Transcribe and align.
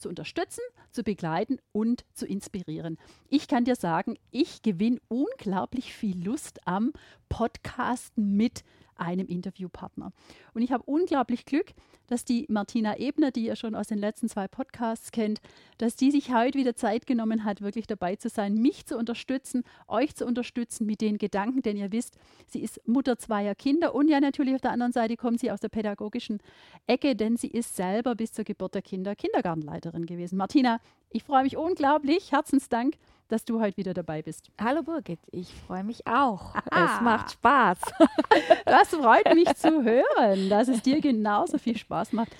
zu 0.00 0.08
unterstützen, 0.08 0.62
zu 0.90 1.02
begleiten 1.02 1.58
und 1.72 2.04
zu 2.12 2.26
inspirieren. 2.26 2.98
Ich 3.28 3.46
kann 3.46 3.64
dir 3.64 3.76
sagen, 3.76 4.18
ich 4.30 4.62
gewinne 4.62 5.00
unglaublich 5.08 5.94
viel 5.94 6.22
Lust 6.24 6.66
am 6.66 6.92
Podcasten 7.28 8.36
mit 8.36 8.64
einem 9.00 9.26
Interviewpartner. 9.26 10.12
Und 10.54 10.62
ich 10.62 10.72
habe 10.72 10.84
unglaublich 10.84 11.44
Glück, 11.44 11.72
dass 12.06 12.24
die 12.24 12.46
Martina 12.48 12.98
Ebner, 12.98 13.30
die 13.30 13.46
ihr 13.46 13.56
schon 13.56 13.74
aus 13.74 13.88
den 13.88 13.98
letzten 13.98 14.28
zwei 14.28 14.48
Podcasts 14.48 15.12
kennt, 15.12 15.40
dass 15.78 15.96
die 15.96 16.10
sich 16.10 16.32
heute 16.34 16.58
wieder 16.58 16.74
Zeit 16.74 17.06
genommen 17.06 17.44
hat, 17.44 17.60
wirklich 17.60 17.86
dabei 17.86 18.16
zu 18.16 18.28
sein, 18.28 18.54
mich 18.54 18.86
zu 18.86 18.96
unterstützen, 18.96 19.64
euch 19.88 20.14
zu 20.14 20.26
unterstützen 20.26 20.86
mit 20.86 21.00
den 21.00 21.18
Gedanken, 21.18 21.62
denn 21.62 21.76
ihr 21.76 21.92
wisst, 21.92 22.16
sie 22.46 22.60
ist 22.60 22.86
Mutter 22.86 23.18
zweier 23.18 23.54
Kinder 23.54 23.94
und 23.94 24.08
ja 24.08 24.20
natürlich 24.20 24.54
auf 24.54 24.60
der 24.60 24.72
anderen 24.72 24.92
Seite 24.92 25.16
kommt 25.16 25.40
sie 25.40 25.50
aus 25.50 25.60
der 25.60 25.68
pädagogischen 25.68 26.38
Ecke, 26.86 27.16
denn 27.16 27.36
sie 27.36 27.48
ist 27.48 27.76
selber 27.76 28.14
bis 28.14 28.32
zur 28.32 28.44
Geburt 28.44 28.74
der 28.74 28.82
Kinder 28.82 29.14
Kindergartenleiterin 29.14 30.06
gewesen. 30.06 30.36
Martina, 30.36 30.80
ich 31.10 31.24
freue 31.24 31.44
mich 31.44 31.56
unglaublich, 31.56 32.32
Herzensdank, 32.32 32.96
dass 33.30 33.44
du 33.44 33.60
heute 33.60 33.76
wieder 33.76 33.94
dabei 33.94 34.22
bist. 34.22 34.50
Hallo 34.60 34.82
Birgit, 34.82 35.20
ich 35.30 35.54
freue 35.66 35.84
mich 35.84 36.06
auch. 36.06 36.54
Aha. 36.54 36.96
Es 36.96 37.00
macht 37.00 37.32
Spaß. 37.32 37.78
das 38.64 38.88
freut 38.88 39.34
mich 39.34 39.54
zu 39.54 39.84
hören, 39.84 40.48
dass 40.48 40.68
es 40.68 40.82
dir 40.82 41.00
genauso 41.00 41.58
viel 41.58 41.78
Spaß 41.78 42.12
macht, 42.12 42.32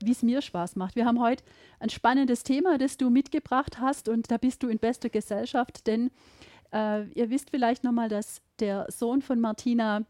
wie 0.00 0.12
es 0.12 0.22
mir 0.22 0.40
Spaß 0.42 0.76
macht. 0.76 0.94
Wir 0.94 1.04
haben 1.04 1.20
heute 1.20 1.42
ein 1.80 1.90
spannendes 1.90 2.44
Thema, 2.44 2.78
das 2.78 2.96
du 2.96 3.10
mitgebracht 3.10 3.80
hast 3.80 4.08
und 4.08 4.30
da 4.30 4.36
bist 4.36 4.62
du 4.62 4.68
in 4.68 4.78
bester 4.78 5.08
Gesellschaft, 5.08 5.86
denn 5.86 6.10
äh, 6.72 7.04
ihr 7.10 7.28
wisst 7.30 7.50
vielleicht 7.50 7.82
nochmal, 7.82 8.08
dass 8.08 8.40
der 8.60 8.86
Sohn 8.88 9.22
von 9.22 9.40
Martina 9.40 10.02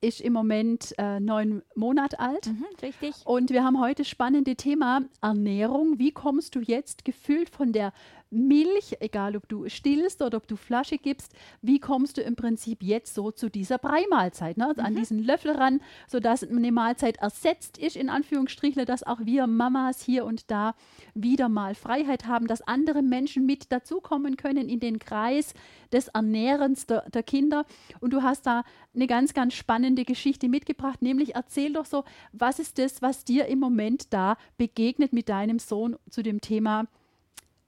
ist 0.00 0.20
im 0.20 0.32
Moment 0.32 0.94
äh, 0.96 1.18
neun 1.18 1.62
Monate 1.74 2.20
alt. 2.20 2.46
Mhm, 2.46 2.64
richtig. 2.82 3.14
Und 3.24 3.50
wir 3.50 3.64
haben 3.64 3.80
heute 3.80 4.04
spannende 4.04 4.54
Thema 4.54 5.02
Ernährung. 5.20 5.98
Wie 5.98 6.12
kommst 6.12 6.54
du 6.54 6.60
jetzt 6.60 7.04
gefühlt 7.04 7.50
von 7.50 7.72
der 7.72 7.92
Milch, 8.30 8.96
egal 9.00 9.36
ob 9.36 9.48
du 9.48 9.68
stillst 9.68 10.22
oder 10.22 10.36
ob 10.36 10.46
du 10.46 10.56
Flasche 10.56 10.98
gibst, 10.98 11.32
wie 11.62 11.80
kommst 11.80 12.16
du 12.18 12.22
im 12.22 12.36
Prinzip 12.36 12.82
jetzt 12.82 13.14
so 13.14 13.30
zu 13.30 13.48
dieser 13.48 13.78
Breimahlzeit, 13.78 14.56
ne? 14.56 14.68
Also 14.68 14.82
mhm. 14.82 14.86
an 14.86 14.94
diesen 14.94 15.22
Löffel 15.22 15.52
ran, 15.52 15.80
sodass 16.06 16.44
eine 16.44 16.72
Mahlzeit 16.72 17.16
ersetzt 17.18 17.78
ist, 17.78 17.96
in 17.96 18.10
Anführungsstrichen, 18.10 18.84
dass 18.84 19.02
auch 19.02 19.20
wir 19.24 19.46
Mamas 19.46 20.02
hier 20.02 20.24
und 20.24 20.50
da 20.50 20.74
wieder 21.14 21.48
mal 21.48 21.74
Freiheit 21.74 22.26
haben, 22.26 22.46
dass 22.46 22.60
andere 22.62 23.02
Menschen 23.02 23.46
mit 23.46 23.72
dazukommen 23.72 24.36
können 24.36 24.68
in 24.68 24.80
den 24.80 24.98
Kreis 24.98 25.54
des 25.92 26.08
Ernährens 26.08 26.86
der, 26.86 27.08
der 27.10 27.22
Kinder. 27.22 27.64
Und 28.00 28.12
du 28.12 28.22
hast 28.22 28.46
da 28.46 28.64
eine 28.94 29.06
ganz, 29.06 29.32
ganz 29.32 29.54
spannende 29.54 30.04
Geschichte 30.04 30.48
mitgebracht, 30.48 31.02
nämlich 31.02 31.34
erzähl 31.34 31.72
doch 31.72 31.86
so, 31.86 32.04
was 32.32 32.58
ist 32.58 32.78
das, 32.78 33.00
was 33.00 33.24
dir 33.24 33.46
im 33.46 33.58
Moment 33.58 34.12
da 34.12 34.36
begegnet 34.56 35.12
mit 35.12 35.28
deinem 35.28 35.58
Sohn 35.58 35.96
zu 36.10 36.22
dem 36.22 36.40
Thema 36.40 36.86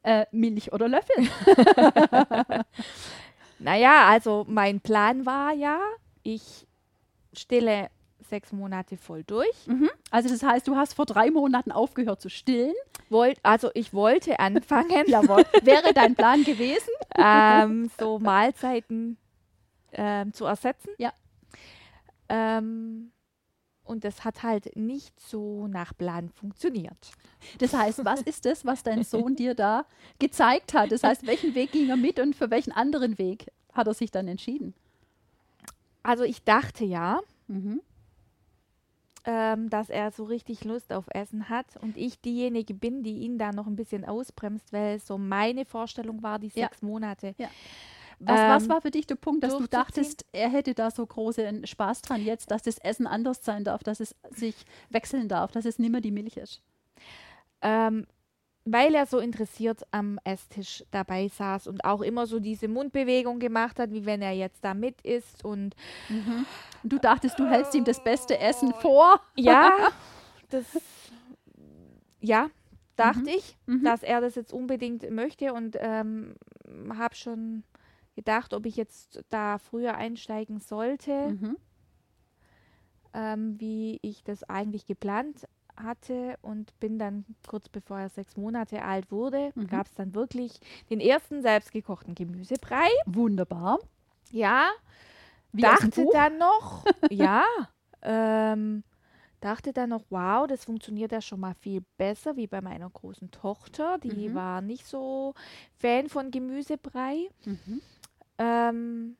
äh, 0.02 0.26
Milch 0.32 0.72
oder 0.72 0.88
Löffel? 0.88 1.16
naja, 3.58 4.06
also 4.08 4.44
mein 4.48 4.80
Plan 4.80 5.26
war 5.26 5.52
ja, 5.52 5.78
ich 6.22 6.66
stille 7.32 7.90
sechs 8.30 8.52
Monate 8.52 8.96
voll 8.96 9.24
durch. 9.24 9.66
Mhm. 9.66 9.90
Also 10.10 10.28
das 10.28 10.42
heißt, 10.42 10.66
du 10.66 10.76
hast 10.76 10.94
vor 10.94 11.04
drei 11.04 11.30
Monaten 11.30 11.72
aufgehört 11.72 12.20
zu 12.20 12.30
stillen. 12.30 12.74
Wollt, 13.10 13.38
also 13.42 13.70
ich 13.74 13.92
wollte 13.92 14.38
anfangen. 14.38 15.04
Jawohl. 15.06 15.44
Wäre 15.62 15.92
dein 15.92 16.14
Plan 16.14 16.44
gewesen? 16.44 16.90
ähm, 17.18 17.90
so 17.98 18.18
Mahlzeiten 18.18 19.18
ähm, 19.92 20.32
zu 20.32 20.46
ersetzen. 20.46 20.90
Ja. 20.98 21.12
Ähm, 22.28 23.10
und 23.90 24.04
das 24.04 24.24
hat 24.24 24.42
halt 24.44 24.76
nicht 24.76 25.18
so 25.20 25.66
nach 25.66 25.96
Plan 25.96 26.30
funktioniert. 26.30 27.12
Das 27.58 27.74
heißt, 27.74 28.04
was 28.04 28.22
ist 28.22 28.46
das, 28.46 28.64
was 28.64 28.82
dein 28.82 29.02
Sohn 29.02 29.34
dir 29.34 29.54
da 29.54 29.84
gezeigt 30.18 30.74
hat? 30.74 30.92
Das 30.92 31.02
heißt, 31.02 31.26
welchen 31.26 31.54
Weg 31.54 31.72
ging 31.72 31.90
er 31.90 31.96
mit 31.96 32.20
und 32.20 32.36
für 32.36 32.50
welchen 32.50 32.72
anderen 32.72 33.18
Weg 33.18 33.50
hat 33.72 33.88
er 33.88 33.94
sich 33.94 34.10
dann 34.10 34.28
entschieden? 34.28 34.74
Also 36.02 36.22
ich 36.22 36.44
dachte 36.44 36.84
ja, 36.84 37.20
mhm. 37.48 37.80
ähm, 39.24 39.68
dass 39.70 39.90
er 39.90 40.12
so 40.12 40.24
richtig 40.24 40.64
Lust 40.64 40.92
auf 40.92 41.06
Essen 41.08 41.48
hat 41.48 41.66
und 41.80 41.96
ich 41.96 42.20
diejenige 42.20 42.74
bin, 42.74 43.02
die 43.02 43.18
ihn 43.18 43.38
da 43.38 43.52
noch 43.52 43.66
ein 43.66 43.76
bisschen 43.76 44.04
ausbremst, 44.04 44.72
weil 44.72 45.00
so 45.00 45.18
meine 45.18 45.64
Vorstellung 45.64 46.22
war, 46.22 46.38
die 46.38 46.48
sechs 46.48 46.80
ja. 46.80 46.86
Monate. 46.86 47.34
Ja. 47.38 47.48
Was, 48.20 48.38
ähm, 48.38 48.48
was, 48.48 48.68
war 48.68 48.80
für 48.82 48.90
dich 48.90 49.06
der 49.06 49.14
Punkt, 49.14 49.42
dass 49.42 49.56
du 49.56 49.66
dachtest, 49.66 50.26
er 50.32 50.50
hätte 50.50 50.74
da 50.74 50.90
so 50.90 51.06
großen 51.06 51.66
Spaß 51.66 52.02
dran 52.02 52.22
jetzt, 52.22 52.50
dass 52.50 52.62
das 52.62 52.76
Essen 52.78 53.06
anders 53.06 53.42
sein 53.42 53.64
darf, 53.64 53.82
dass 53.82 53.98
es 53.98 54.14
sich 54.30 54.54
wechseln 54.90 55.28
darf, 55.28 55.52
dass 55.52 55.64
es 55.64 55.78
nicht 55.78 55.90
mehr 55.90 56.02
die 56.02 56.10
Milch 56.10 56.36
ist? 56.36 56.62
Ähm, 57.62 58.06
weil 58.66 58.94
er 58.94 59.06
so 59.06 59.18
interessiert 59.18 59.82
am 59.90 60.18
Esstisch 60.22 60.84
dabei 60.90 61.28
saß 61.28 61.66
und 61.66 61.84
auch 61.84 62.02
immer 62.02 62.26
so 62.26 62.40
diese 62.40 62.68
Mundbewegung 62.68 63.38
gemacht 63.38 63.78
hat, 63.78 63.90
wie 63.90 64.04
wenn 64.04 64.20
er 64.20 64.32
jetzt 64.32 64.62
da 64.64 64.74
mit 64.74 65.00
isst 65.00 65.44
und 65.44 65.74
mhm. 66.10 66.44
du 66.84 66.98
dachtest, 66.98 67.38
du 67.38 67.46
hältst 67.48 67.74
ihm 67.74 67.84
das 67.84 68.04
beste 68.04 68.38
Essen 68.38 68.74
vor. 68.74 69.20
Ja, 69.34 69.72
das 70.50 70.66
ja, 72.20 72.50
dachte 72.96 73.20
mhm. 73.20 73.28
ich, 73.28 73.56
mhm. 73.66 73.82
dass 73.82 74.02
er 74.02 74.20
das 74.20 74.34
jetzt 74.34 74.52
unbedingt 74.52 75.10
möchte 75.10 75.54
und 75.54 75.76
ähm, 75.80 76.34
habe 76.98 77.14
schon 77.14 77.64
gedacht, 78.20 78.52
ob 78.52 78.66
ich 78.66 78.76
jetzt 78.76 79.24
da 79.30 79.56
früher 79.56 79.94
einsteigen 79.94 80.60
sollte, 80.60 81.28
mhm. 81.28 81.56
ähm, 83.14 83.58
wie 83.58 83.98
ich 84.02 84.22
das 84.22 84.44
eigentlich 84.44 84.84
geplant 84.84 85.48
hatte 85.74 86.36
und 86.42 86.78
bin 86.80 86.98
dann 86.98 87.24
kurz 87.48 87.70
bevor 87.70 87.98
er 87.98 88.10
sechs 88.10 88.36
Monate 88.36 88.84
alt 88.84 89.10
wurde, 89.10 89.52
mhm. 89.54 89.68
gab 89.68 89.86
es 89.86 89.94
dann 89.94 90.14
wirklich 90.14 90.60
den 90.90 91.00
ersten 91.00 91.40
selbstgekochten 91.40 92.14
Gemüsebrei. 92.14 92.88
Wunderbar. 93.06 93.78
Ja. 94.30 94.68
Wie 95.52 95.62
dachte 95.62 96.06
dann 96.12 96.36
noch, 96.36 96.84
ja, 97.10 97.42
ähm, 98.02 98.84
dachte 99.40 99.72
dann 99.72 99.88
noch, 99.88 100.04
wow, 100.10 100.46
das 100.46 100.66
funktioniert 100.66 101.10
ja 101.12 101.22
schon 101.22 101.40
mal 101.40 101.54
viel 101.54 101.82
besser 101.96 102.36
wie 102.36 102.46
bei 102.46 102.60
meiner 102.60 102.90
großen 102.90 103.30
Tochter. 103.30 103.96
Die 103.96 104.28
mhm. 104.28 104.34
war 104.34 104.60
nicht 104.60 104.86
so 104.86 105.32
Fan 105.78 106.10
von 106.10 106.30
Gemüsebrei. 106.30 107.28
Mhm. 107.46 107.80
Ähm, 108.40 109.16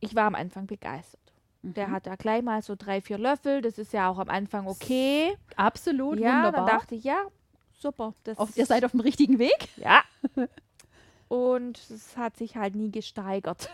ich 0.00 0.14
war 0.14 0.24
am 0.24 0.34
Anfang 0.34 0.66
begeistert. 0.66 1.20
Mhm. 1.62 1.74
Der 1.74 1.90
hat 1.90 2.06
da 2.06 2.16
gleich 2.16 2.42
mal 2.42 2.62
so 2.62 2.74
drei, 2.76 3.00
vier 3.00 3.18
Löffel. 3.18 3.60
Das 3.60 3.78
ist 3.78 3.92
ja 3.92 4.08
auch 4.08 4.18
am 4.18 4.30
Anfang 4.30 4.66
okay. 4.66 5.36
Absolut, 5.56 6.18
ja, 6.18 6.38
wunderbar. 6.38 6.66
Dann 6.66 6.78
dachte 6.78 6.94
ich, 6.94 7.04
ja, 7.04 7.26
super. 7.78 8.14
Auf, 8.36 8.56
ihr 8.56 8.66
seid 8.66 8.84
auf 8.84 8.92
dem 8.92 9.00
richtigen 9.00 9.38
Weg? 9.38 9.68
Ja. 9.76 10.02
Und 11.28 11.78
es 11.90 12.16
hat 12.16 12.38
sich 12.38 12.56
halt 12.56 12.74
nie 12.74 12.90
gesteigert. 12.90 13.68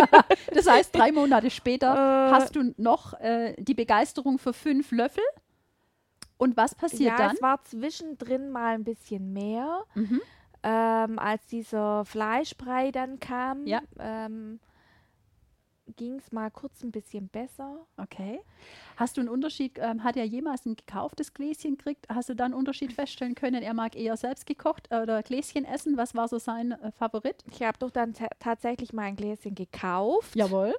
das 0.52 0.68
heißt, 0.68 0.94
drei 0.94 1.12
Monate 1.12 1.48
später 1.50 1.94
äh, 1.94 2.30
hast 2.30 2.54
du 2.56 2.74
noch 2.76 3.14
äh, 3.20 3.54
die 3.56 3.72
Begeisterung 3.72 4.38
für 4.38 4.52
fünf 4.52 4.92
Löffel. 4.92 5.24
Und 6.36 6.58
was 6.58 6.74
passiert 6.74 7.12
ja, 7.12 7.16
dann? 7.16 7.36
Es 7.36 7.40
war 7.40 7.62
zwischendrin 7.64 8.50
mal 8.50 8.74
ein 8.74 8.84
bisschen 8.84 9.32
mehr. 9.32 9.84
Mhm 9.94 10.20
ähm, 10.62 11.18
als 11.18 11.46
dieser 11.46 12.04
Fleischbrei 12.04 12.90
dann 12.90 13.18
kam, 13.18 13.66
ja. 13.66 13.80
ähm, 13.98 14.60
ging 15.96 16.16
es 16.18 16.30
mal 16.32 16.50
kurz 16.50 16.82
ein 16.82 16.92
bisschen 16.92 17.28
besser. 17.28 17.86
Okay. 17.96 18.40
Hast 18.96 19.16
du 19.16 19.20
einen 19.20 19.28
Unterschied, 19.28 19.78
ähm, 19.78 20.04
hat 20.04 20.16
er 20.16 20.24
jemals 20.24 20.66
ein 20.66 20.76
gekauftes 20.76 21.34
Gläschen 21.34 21.76
gekriegt? 21.76 22.06
Hast 22.08 22.28
du 22.28 22.34
da 22.34 22.44
einen 22.44 22.54
Unterschied 22.54 22.92
feststellen 22.92 23.34
können? 23.34 23.62
Er 23.62 23.74
mag 23.74 23.96
eher 23.96 24.16
selbst 24.16 24.46
gekocht 24.46 24.88
äh, 24.90 25.00
oder 25.00 25.22
Gläschen 25.22 25.64
essen. 25.64 25.96
Was 25.96 26.14
war 26.14 26.28
so 26.28 26.38
sein 26.38 26.72
äh, 26.72 26.92
Favorit? 26.92 27.44
Ich 27.50 27.62
habe 27.62 27.78
doch 27.78 27.90
dann 27.90 28.14
tatsächlich 28.38 28.92
mal 28.92 29.02
ein 29.02 29.16
Gläschen 29.16 29.54
gekauft. 29.54 30.36
Jawohl. 30.36 30.74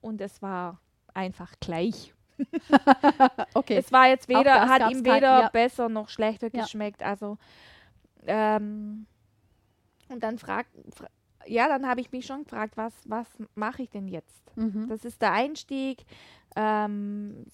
Und 0.00 0.20
es 0.20 0.42
war 0.42 0.80
einfach 1.14 1.54
gleich. 1.60 2.14
okay. 3.54 3.76
Es 3.76 3.90
war 3.90 4.08
jetzt 4.08 4.28
weder, 4.28 4.68
hat 4.68 4.90
ihm 4.90 5.04
weder 5.04 5.20
kein, 5.20 5.42
ja. 5.42 5.48
besser 5.48 5.88
noch 5.88 6.08
schlechter 6.08 6.48
ja. 6.52 6.62
geschmeckt. 6.62 7.02
Also 7.02 7.38
ähm, 8.26 9.06
und 10.08 10.22
dann 10.22 10.38
fragt, 10.38 10.70
fra 10.94 11.06
ja, 11.48 11.68
dann 11.68 11.86
habe 11.86 12.00
ich 12.00 12.10
mich 12.10 12.26
schon 12.26 12.42
gefragt, 12.42 12.76
was, 12.76 12.92
was 13.04 13.28
mache 13.54 13.82
ich 13.82 13.90
denn 13.90 14.08
jetzt? 14.08 14.56
Mhm. 14.56 14.88
Das 14.88 15.04
ist 15.04 15.22
der 15.22 15.32
Einstieg. 15.32 16.04
Ähm, 16.56 17.44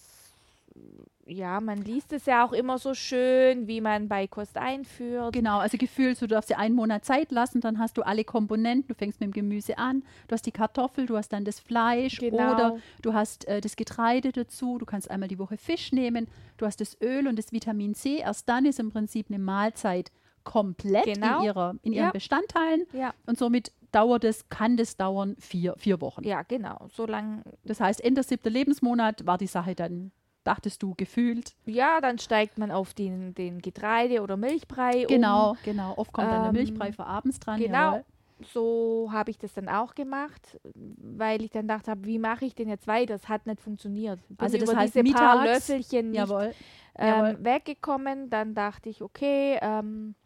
ja, 1.26 1.60
man 1.60 1.78
liest 1.82 2.12
es 2.12 2.26
ja 2.26 2.44
auch 2.44 2.52
immer 2.52 2.78
so 2.78 2.94
schön, 2.94 3.68
wie 3.68 3.80
man 3.80 4.08
bei 4.08 4.26
Kost 4.26 4.56
einführt. 4.56 5.32
Genau, 5.32 5.58
also 5.58 5.78
gefühlt, 5.78 6.16
so, 6.16 6.26
du 6.26 6.34
darfst 6.34 6.50
dir 6.50 6.58
einen 6.58 6.74
Monat 6.74 7.04
Zeit 7.04 7.30
lassen, 7.30 7.60
dann 7.60 7.78
hast 7.78 7.96
du 7.96 8.02
alle 8.02 8.24
Komponenten, 8.24 8.88
du 8.88 8.94
fängst 8.94 9.20
mit 9.20 9.28
dem 9.28 9.32
Gemüse 9.32 9.78
an, 9.78 10.02
du 10.28 10.32
hast 10.32 10.46
die 10.46 10.52
Kartoffel, 10.52 11.06
du 11.06 11.16
hast 11.16 11.32
dann 11.32 11.44
das 11.44 11.60
Fleisch 11.60 12.18
Genau. 12.18 12.52
oder 12.52 12.78
du 13.02 13.12
hast 13.12 13.46
äh, 13.46 13.60
das 13.60 13.76
Getreide 13.76 14.32
dazu, 14.32 14.78
du 14.78 14.86
kannst 14.86 15.10
einmal 15.10 15.28
die 15.28 15.38
Woche 15.38 15.56
Fisch 15.56 15.92
nehmen, 15.92 16.28
du 16.56 16.66
hast 16.66 16.80
das 16.80 16.96
Öl 17.00 17.28
und 17.28 17.38
das 17.38 17.52
Vitamin 17.52 17.94
C, 17.94 18.18
erst 18.18 18.48
dann 18.48 18.64
ist 18.64 18.80
im 18.80 18.90
Prinzip 18.90 19.26
eine 19.28 19.38
Mahlzeit 19.38 20.10
komplett 20.44 21.04
Genau. 21.04 21.38
in, 21.40 21.44
ihrer, 21.44 21.74
in 21.82 21.92
ihren 21.92 22.04
Ja. 22.06 22.10
Bestandteilen 22.10 22.86
Ja, 22.92 23.12
und 23.26 23.38
somit 23.38 23.72
dauert 23.92 24.24
es, 24.24 24.48
kann 24.48 24.76
das 24.76 24.96
dauern 24.96 25.36
vier, 25.38 25.74
vier 25.78 26.00
Wochen. 26.00 26.24
ja, 26.24 26.42
genau. 26.42 26.88
So 26.92 27.06
lang, 27.06 27.42
Das 27.64 27.80
heißt, 27.80 28.02
Ende 28.02 28.22
siebter 28.22 28.50
Lebensmonat 28.50 29.26
war 29.26 29.36
die 29.38 29.46
Sache 29.46 29.74
dann, 29.74 30.12
dachtest 30.44 30.82
du, 30.82 30.94
gefühlt. 30.96 31.54
ja, 31.66 32.00
dann 32.00 32.18
steigt 32.18 32.58
man 32.58 32.70
auf 32.70 32.94
den, 32.94 33.34
den 33.34 33.60
Getreide- 33.60 34.22
oder 34.22 34.36
Milchbrei 34.36 35.04
Genau, 35.08 35.56
genau. 35.64 35.94
Oft 35.96 36.12
kommt 36.12 36.28
dann 36.32 36.40
der 36.42 36.48
Ähm, 36.50 36.56
Milchbrei 36.56 36.92
für 36.92 37.04
abends 37.06 37.38
dran. 37.38 37.60
Genau. 37.60 37.78
jawohl. 37.78 37.98
um. 37.98 38.04
So 38.52 39.08
habe 39.12 39.30
ich 39.30 39.38
das 39.38 39.52
dann 39.54 39.68
auch 39.68 39.94
gemacht, 39.94 40.58
weil 40.74 41.42
ich 41.42 41.50
dann 41.52 41.62
gedacht 41.68 41.86
habe, 41.86 42.04
wie 42.06 42.18
mache 42.18 42.44
ich 42.44 42.56
denn 42.56 42.68
jetzt 42.68 42.88
weiter? 42.88 43.12
Das 43.14 43.28
hat 43.28 43.46
nicht 43.46 43.60
funktioniert. 43.60 44.18
Bin 44.26 44.36
Also 44.40 44.58
das 44.58 44.68
über 44.68 44.80
heißt, 44.80 44.94
diese 44.96 45.14
paar 45.14 45.36
mittags- 45.44 45.68
Löffelchen 45.68 46.10
nicht 46.10 46.18
Jawohl. 46.18 46.52
jawohl. 46.98 47.36
ähm, 47.38 47.44
weggekommen. 47.44 48.30
Dann 48.30 48.54
dachte 48.56 48.88
ich, 48.88 49.00
okay, 49.00 49.58
ähm, 49.62 50.16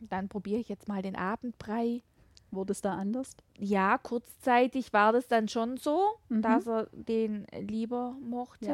dann 0.00 0.28
probiere 0.28 0.60
ich 0.60 0.68
jetzt 0.68 0.88
mal 0.88 1.02
den 1.02 1.16
Abendbrei. 1.16 2.02
Wurde 2.50 2.72
es 2.72 2.80
da 2.80 2.94
anders? 2.94 3.36
Ja, 3.58 3.98
kurzzeitig 3.98 4.92
war 4.92 5.12
das 5.12 5.26
dann 5.26 5.48
schon 5.48 5.76
so, 5.76 6.06
Mhm. 6.28 6.42
dass 6.42 6.66
er 6.66 6.86
den 6.92 7.46
lieber 7.58 8.16
mochte. 8.20 8.66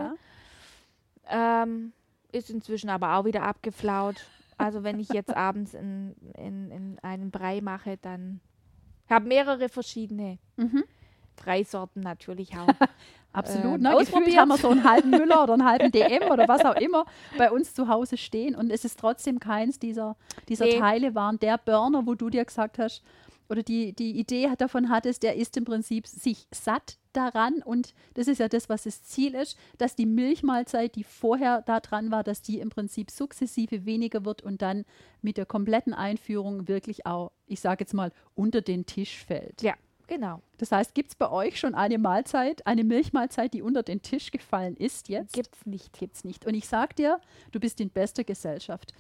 Ja. 1.28 1.62
Ähm, 1.62 1.92
ist 2.32 2.50
inzwischen 2.50 2.90
aber 2.90 3.16
auch 3.16 3.24
wieder 3.24 3.42
abgeflaut. 3.42 4.28
Also 4.58 4.82
wenn 4.84 5.00
ich 5.00 5.08
jetzt 5.10 5.30
abends 5.36 5.74
in, 5.74 6.14
in, 6.36 6.70
in 6.70 6.98
einen 7.02 7.30
Brei 7.30 7.60
mache, 7.60 7.96
dann 7.96 8.40
habe 9.08 9.26
mehrere 9.28 9.68
verschiedene 9.68 10.38
Mhm. 10.56 10.84
Breisorten 11.36 12.02
natürlich 12.02 12.56
auch. 12.56 12.68
Absolut. 13.32 13.76
Ähm, 13.76 13.81
ne? 13.82 13.96
Gefühlt 13.99 14.37
haben 14.37 14.49
wir 14.49 14.58
so 14.58 14.69
einen 14.69 14.84
halben 14.84 15.11
Müller 15.11 15.43
oder 15.43 15.55
einen 15.55 15.64
halben 15.64 15.90
DM 15.90 16.31
oder 16.31 16.49
was 16.49 16.64
auch 16.64 16.76
immer 16.76 17.06
bei 17.38 17.50
uns 17.50 17.75
zu 17.75 17.88
Hause 17.88 18.17
stehen. 18.17 18.55
Und 18.55 18.70
es 18.70 18.84
ist 18.84 18.99
trotzdem 18.99 19.40
keins 19.40 19.79
dieser, 19.79 20.17
dieser 20.49 20.67
Nee. 20.67 20.79
Teile 20.79 21.14
waren 21.14 21.38
der 21.38 21.58
Burner, 21.58 22.06
wo 22.06 22.14
du 22.14 22.31
dir 22.31 22.44
gesagt 22.44 22.79
hast, 22.79 23.02
oder 23.49 23.62
die, 23.62 23.93
die 23.93 24.19
Idee 24.19 24.49
davon 24.56 24.88
hattest, 24.88 25.23
der 25.23 25.37
ist 25.37 25.56
im 25.56 25.64
Prinzip 25.64 26.06
sich 26.06 26.46
satt 26.52 26.96
daran. 27.12 27.62
Und 27.62 27.93
das 28.14 28.26
ist 28.26 28.38
ja 28.38 28.49
das, 28.49 28.69
was 28.70 28.84
das 28.84 29.02
Ziel 29.02 29.35
ist, 29.35 29.58
dass 29.76 29.94
die 29.94 30.06
Milchmahlzeit, 30.06 30.94
die 30.94 31.05
vorher 31.05 31.61
da 31.62 31.81
dran 31.81 32.11
war, 32.11 32.25
dass 32.25 32.40
die 32.40 32.61
im 32.61 32.70
Prinzip 32.70 33.11
sukzessive 33.11 33.85
weniger 33.85 34.25
wird 34.25 34.43
und 34.43 34.62
dann 34.62 34.85
mit 35.20 35.37
der 35.37 35.44
kompletten 35.44 35.93
Einführung 35.93 36.67
wirklich 36.67 37.05
auch, 37.05 37.32
ich 37.46 37.61
sage 37.61 37.82
jetzt 37.82 37.93
mal, 37.93 38.11
unter 38.35 38.62
den 38.62 38.87
Tisch 38.87 39.23
fällt. 39.25 39.61
ja, 39.61 39.75
genau. 40.12 40.43
Das 40.59 40.73
heißt, 40.73 40.94
gibt 40.94 41.11
es 41.11 41.14
bei 41.14 41.31
euch 41.31 41.59
schon 41.59 41.75
eine 41.75 41.97
Mahlzeit, 41.97 42.67
eine 42.67 42.85
Milchmahlzeit, 42.85 43.55
die 43.55 43.62
unter 43.62 43.82
den 43.82 44.03
Tisch 44.03 44.31
gefallen 44.31 44.76
ist 44.76 45.09
jetzt? 45.09 45.32
Gibt's 45.32 45.64
nicht. 45.64 45.99
Gibt's 45.99 46.23
nicht. 46.23 46.44
Und 46.44 46.53
ich 46.55 46.69
sag 46.69 46.94
dir, 46.97 47.19
du 47.50 47.59
bist 47.59 47.81
in 47.81 47.88
bester 47.88 48.23
Gesellschaft. 48.23 48.93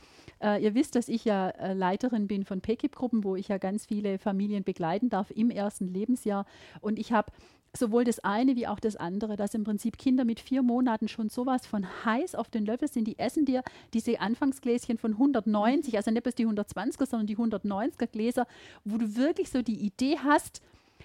Äh, 0.42 0.64
ihr 0.64 0.74
wisst, 0.74 0.94
dass 0.94 1.08
ich 1.08 1.26
ja 1.26 1.50
äh, 1.50 1.74
Leiterin 1.74 2.28
bin 2.28 2.44
von 2.44 2.62
PKIP-Gruppen, 2.62 3.24
wo 3.24 3.36
ich 3.36 3.48
ja 3.48 3.58
ganz 3.58 3.84
viele 3.84 4.18
Familien 4.18 4.64
begleiten 4.64 5.10
darf 5.10 5.30
im 5.30 5.50
ersten 5.50 5.86
Lebensjahr. 5.86 6.46
Und 6.80 6.98
ich 6.98 7.12
habe 7.12 7.30
sowohl 7.76 8.04
das 8.04 8.18
eine 8.20 8.56
wie 8.56 8.66
auch 8.66 8.80
das 8.80 8.96
andere, 8.96 9.36
dass 9.36 9.54
im 9.54 9.64
Prinzip 9.64 9.98
Kinder 9.98 10.24
mit 10.24 10.40
vier 10.40 10.62
Monaten 10.62 11.08
schon 11.08 11.28
sowas 11.28 11.66
von 11.66 11.86
heiß 12.04 12.34
auf 12.34 12.48
den 12.48 12.64
Löffel 12.64 12.88
sind. 12.88 13.04
Die 13.04 13.18
essen 13.18 13.44
dir 13.44 13.62
diese 13.92 14.20
Anfangsgläschen 14.20 14.96
von 14.96 15.12
190, 15.12 15.96
also 15.96 16.10
nicht 16.10 16.22
bloß 16.22 16.34
die 16.34 16.46
120er, 16.46 17.06
sondern 17.06 17.26
die 17.26 17.36
190er 17.36 18.06
Gläser, 18.06 18.46
wo 18.84 18.96
du 18.96 19.16
wirklich 19.16 19.50
so 19.50 19.60
die 19.60 19.84
Idee 19.84 20.18
hast, 20.18 20.62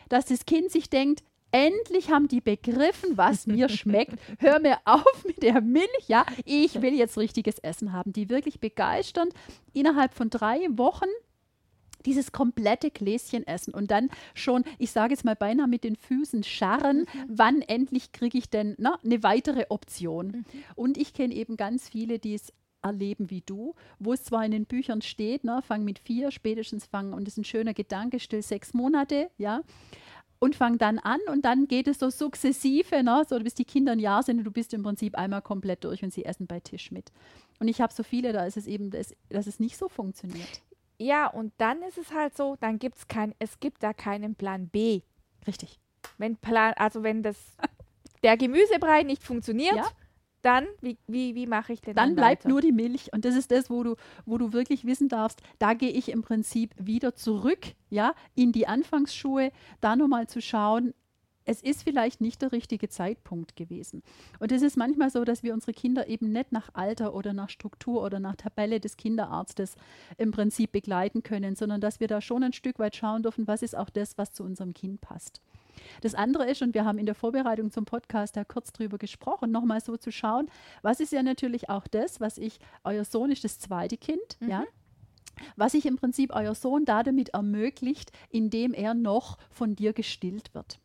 dass 0.10 0.26
das 0.26 0.46
Kind 0.46 0.72
sich 0.72 0.90
denkt, 0.90 1.24
endlich 1.52 2.12
haben 2.12 2.28
die 2.28 2.42
begriffen, 2.42 3.18
was 3.18 3.48
mir 3.48 3.70
schmeckt. 3.70 4.20
Hör 4.40 4.60
mir 4.60 4.78
auf 4.86 5.26
mit 5.26 5.44
der 5.44 5.62
Milch, 5.62 5.88
ja, 6.08 6.26
ich 6.46 6.82
will 6.82 6.94
jetzt 6.94 7.18
richtiges 7.18 7.60
Essen 7.60 7.94
haben. 7.94 8.14
Die 8.14 8.30
wirklich 8.30 8.60
begeisternd 8.60 9.34
innerhalb 9.74 10.14
von 10.14 10.30
drei 10.30 10.60
Wochen 10.72 11.08
dieses 12.06 12.32
komplette 12.32 12.90
Gläschen 12.90 13.46
essen 13.46 13.74
und 13.74 13.92
dann 13.92 14.10
schon, 14.34 14.64
ich 14.78 14.92
sage 14.92 15.14
jetzt 15.14 15.26
mal 15.26 15.36
beinahe 15.36 15.68
mit 15.68 15.84
den 15.84 15.96
Füßen 15.96 16.44
scharren, 16.44 17.06
wann 17.28 17.62
endlich 17.62 18.14
kriege 18.14 18.38
ich 18.38 18.50
denn 18.50 18.76
na, 18.78 18.98
eine 19.04 19.24
weitere 19.24 19.66
Option. 19.70 20.46
Und 20.76 20.98
ich 20.98 21.14
kenne 21.14 21.36
eben 21.36 21.58
ganz 21.58 21.90
viele, 21.90 22.18
die 22.18 22.34
es 22.34 22.54
erleben 22.88 23.30
wie 23.30 23.42
du, 23.42 23.76
wo 24.00 24.14
es 24.14 24.24
zwar 24.24 24.44
in 24.46 24.52
den 24.52 24.66
Büchern 24.66 25.02
steht, 25.02 25.44
ne, 25.44 25.62
fang 25.62 25.84
mit 25.84 26.00
vier, 26.00 26.32
spätestens 26.32 26.86
fangen, 26.86 27.14
und 27.14 27.26
das 27.26 27.36
ist 27.36 27.38
ein 27.40 27.44
schöner 27.44 27.74
Gedanke, 27.74 28.20
still 28.20 28.42
sechs 28.42 28.74
Monate, 28.74 29.30
ja, 29.38 29.62
und 30.40 30.56
fang 30.56 30.78
dann 30.78 31.00
an 31.00 31.20
und 31.32 31.46
dann 31.46 31.68
geht 31.68 31.88
es 31.88 32.00
so 32.00 32.10
sukzessive, 32.10 33.04
ne, 33.04 33.24
so 33.28 33.40
bis 33.40 33.54
die 33.54 33.66
Kinder 33.66 33.94
ein 33.94 34.00
Jahr 34.00 34.24
sind 34.24 34.38
und 34.40 34.44
du 34.44 34.52
bist 34.52 34.74
im 34.74 34.84
Prinzip 34.84 35.16
einmal 35.18 35.42
komplett 35.42 35.84
durch 35.84 36.04
und 36.04 36.14
sie 36.14 36.26
essen 36.26 36.48
bei 36.48 36.60
Tisch 36.60 36.92
mit. 36.92 37.12
Und 37.60 37.68
ich 37.68 37.82
habe 37.82 37.94
so 37.94 38.04
viele, 38.04 38.34
da 38.34 38.46
ist 38.46 38.58
es 38.58 38.68
eben, 38.68 38.92
dass, 38.92 39.16
dass 39.30 39.48
es 39.48 39.60
nicht 39.60 39.78
so 39.78 39.90
funktioniert. 39.90 40.62
Ja, 41.00 41.28
und 41.28 41.54
dann 41.58 41.82
ist 41.84 41.98
es 41.98 42.12
halt 42.12 42.36
so, 42.36 42.56
dann 42.60 42.80
gibt 42.80 42.98
es 42.98 43.08
kein, 43.08 43.34
es 43.40 43.60
gibt 43.60 43.84
da 43.84 43.94
keinen 43.94 44.36
Plan 44.36 44.68
B. 44.68 45.02
Richtig. 45.46 45.80
Wenn 46.18 46.38
Plan, 46.38 46.74
also 46.76 47.04
wenn 47.04 47.24
das 47.24 47.38
der 48.24 48.38
Gemüsebrei 48.38 49.04
nicht 49.04 49.24
funktioniert, 49.24 49.76
Ja. 49.76 49.88
Dann 50.42 50.66
wie, 50.82 50.98
wie, 51.08 51.36
wie 51.36 51.48
mache 51.48 51.74
ich 51.74 51.82
denn 51.82 51.96
Dann 51.96 52.10
dann 52.10 52.16
bleibt 52.16 52.44
weiter? 52.44 52.50
nur 52.50 52.62
die 52.62 52.72
Milch 52.72 53.12
und 53.14 53.26
das 53.26 53.36
ist 53.36 53.52
das, 53.52 53.70
wo 53.70 53.84
du, 53.84 53.96
wo 54.26 54.38
du 54.38 54.54
wirklich 54.54 54.86
wissen 54.86 55.10
darfst, 55.10 55.42
da 55.60 55.74
gehe 55.74 55.92
ich 55.92 56.10
im 56.10 56.22
Prinzip 56.22 56.74
wieder 56.78 57.16
zurück, 57.16 57.74
ja, 57.90 58.14
in 58.36 58.52
die 58.52 58.68
Anfangsschuhe, 58.68 59.52
da 59.82 59.96
nochmal 59.96 60.28
zu 60.28 60.42
schauen, 60.42 60.94
es 61.48 61.62
ist 61.62 61.84
vielleicht 61.84 62.20
nicht 62.20 62.42
der 62.42 62.52
richtige 62.52 62.90
Zeitpunkt 62.90 63.56
gewesen. 63.56 64.04
Und 64.40 64.52
es 64.52 64.62
ist 64.62 64.76
manchmal 64.76 65.10
so, 65.10 65.24
dass 65.24 65.44
wir 65.44 65.54
unsere 65.54 65.72
Kinder 65.72 66.08
eben 66.08 66.32
nicht 66.34 66.52
nach 66.52 66.70
Alter 66.74 67.16
oder 67.16 67.32
nach 67.32 67.50
Struktur 67.50 68.04
oder 68.04 68.20
nach 68.20 68.36
Tabelle 68.36 68.82
des 68.82 68.98
Kinderarztes 68.98 69.76
im 70.18 70.32
Prinzip 70.32 70.74
begleiten 70.74 71.24
können, 71.24 71.56
sondern 71.56 71.80
dass 71.80 72.02
wir 72.02 72.10
da 72.10 72.20
schon 72.20 72.44
ein 72.44 72.52
Stück 72.54 72.80
weit 72.80 72.98
schauen 72.98 73.24
dürfen, 73.24 73.48
was 73.48 73.62
ist 73.62 73.78
auch 73.78 73.90
das, 73.90 74.18
was 74.18 74.34
zu 74.34 74.44
unserem 74.44 74.74
Kind 74.74 75.00
passt. 75.00 75.42
Das 76.02 76.16
andere 76.16 76.50
ist, 76.50 76.62
und 76.62 76.74
wir 76.74 76.86
haben 76.86 76.98
in 76.98 77.06
der 77.06 77.16
Vorbereitung 77.16 77.72
zum 77.72 77.86
Podcast 77.86 78.36
da 78.36 78.44
kurz 78.44 78.72
drüber 78.72 78.98
gesprochen, 78.98 79.52
nochmal 79.52 79.82
so 79.82 79.98
zu 79.98 80.12
schauen, 80.12 80.50
was 80.82 81.00
ist 81.00 81.12
ja 81.12 81.24
natürlich 81.24 81.70
auch 81.70 81.88
das, 81.88 82.20
was 82.20 82.38
ich, 82.38 82.60
euer 82.84 83.06
Sohn 83.06 83.32
ist 83.32 83.44
das 83.44 83.60
zweite 83.60 83.98
Kind, 83.98 84.38
ja, 84.46 84.64
was 85.56 85.74
sich 85.74 85.86
im 85.86 85.98
Prinzip 85.98 86.34
euer 86.34 86.56
Sohn 86.56 86.86
da 86.86 87.04
damit 87.04 87.30
ermöglicht, 87.30 88.12
indem 88.30 88.74
er 88.74 88.94
noch 88.94 89.38
von 89.50 89.76
dir 89.76 89.94
gestillt 89.94 90.54
wird. 90.54 90.80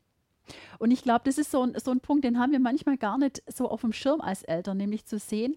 Und 0.79 0.91
ich 0.91 1.03
glaube, 1.03 1.23
das 1.25 1.39
ist 1.39 1.51
so 1.51 1.63
ein, 1.63 1.75
so 1.79 1.91
ein 1.91 2.01
Punkt, 2.01 2.25
den 2.25 2.39
haben 2.39 2.53
wir 2.53 2.61
manchmal 2.61 2.97
gar 2.97 3.19
nicht 3.19 3.43
so 3.47 3.71
auf 3.71 3.83
dem 3.83 3.93
Schirm 3.93 4.21
als 4.21 4.43
Eltern, 4.43 4.77
nämlich 4.77 5.07
zu 5.07 5.19
sehen, 5.19 5.55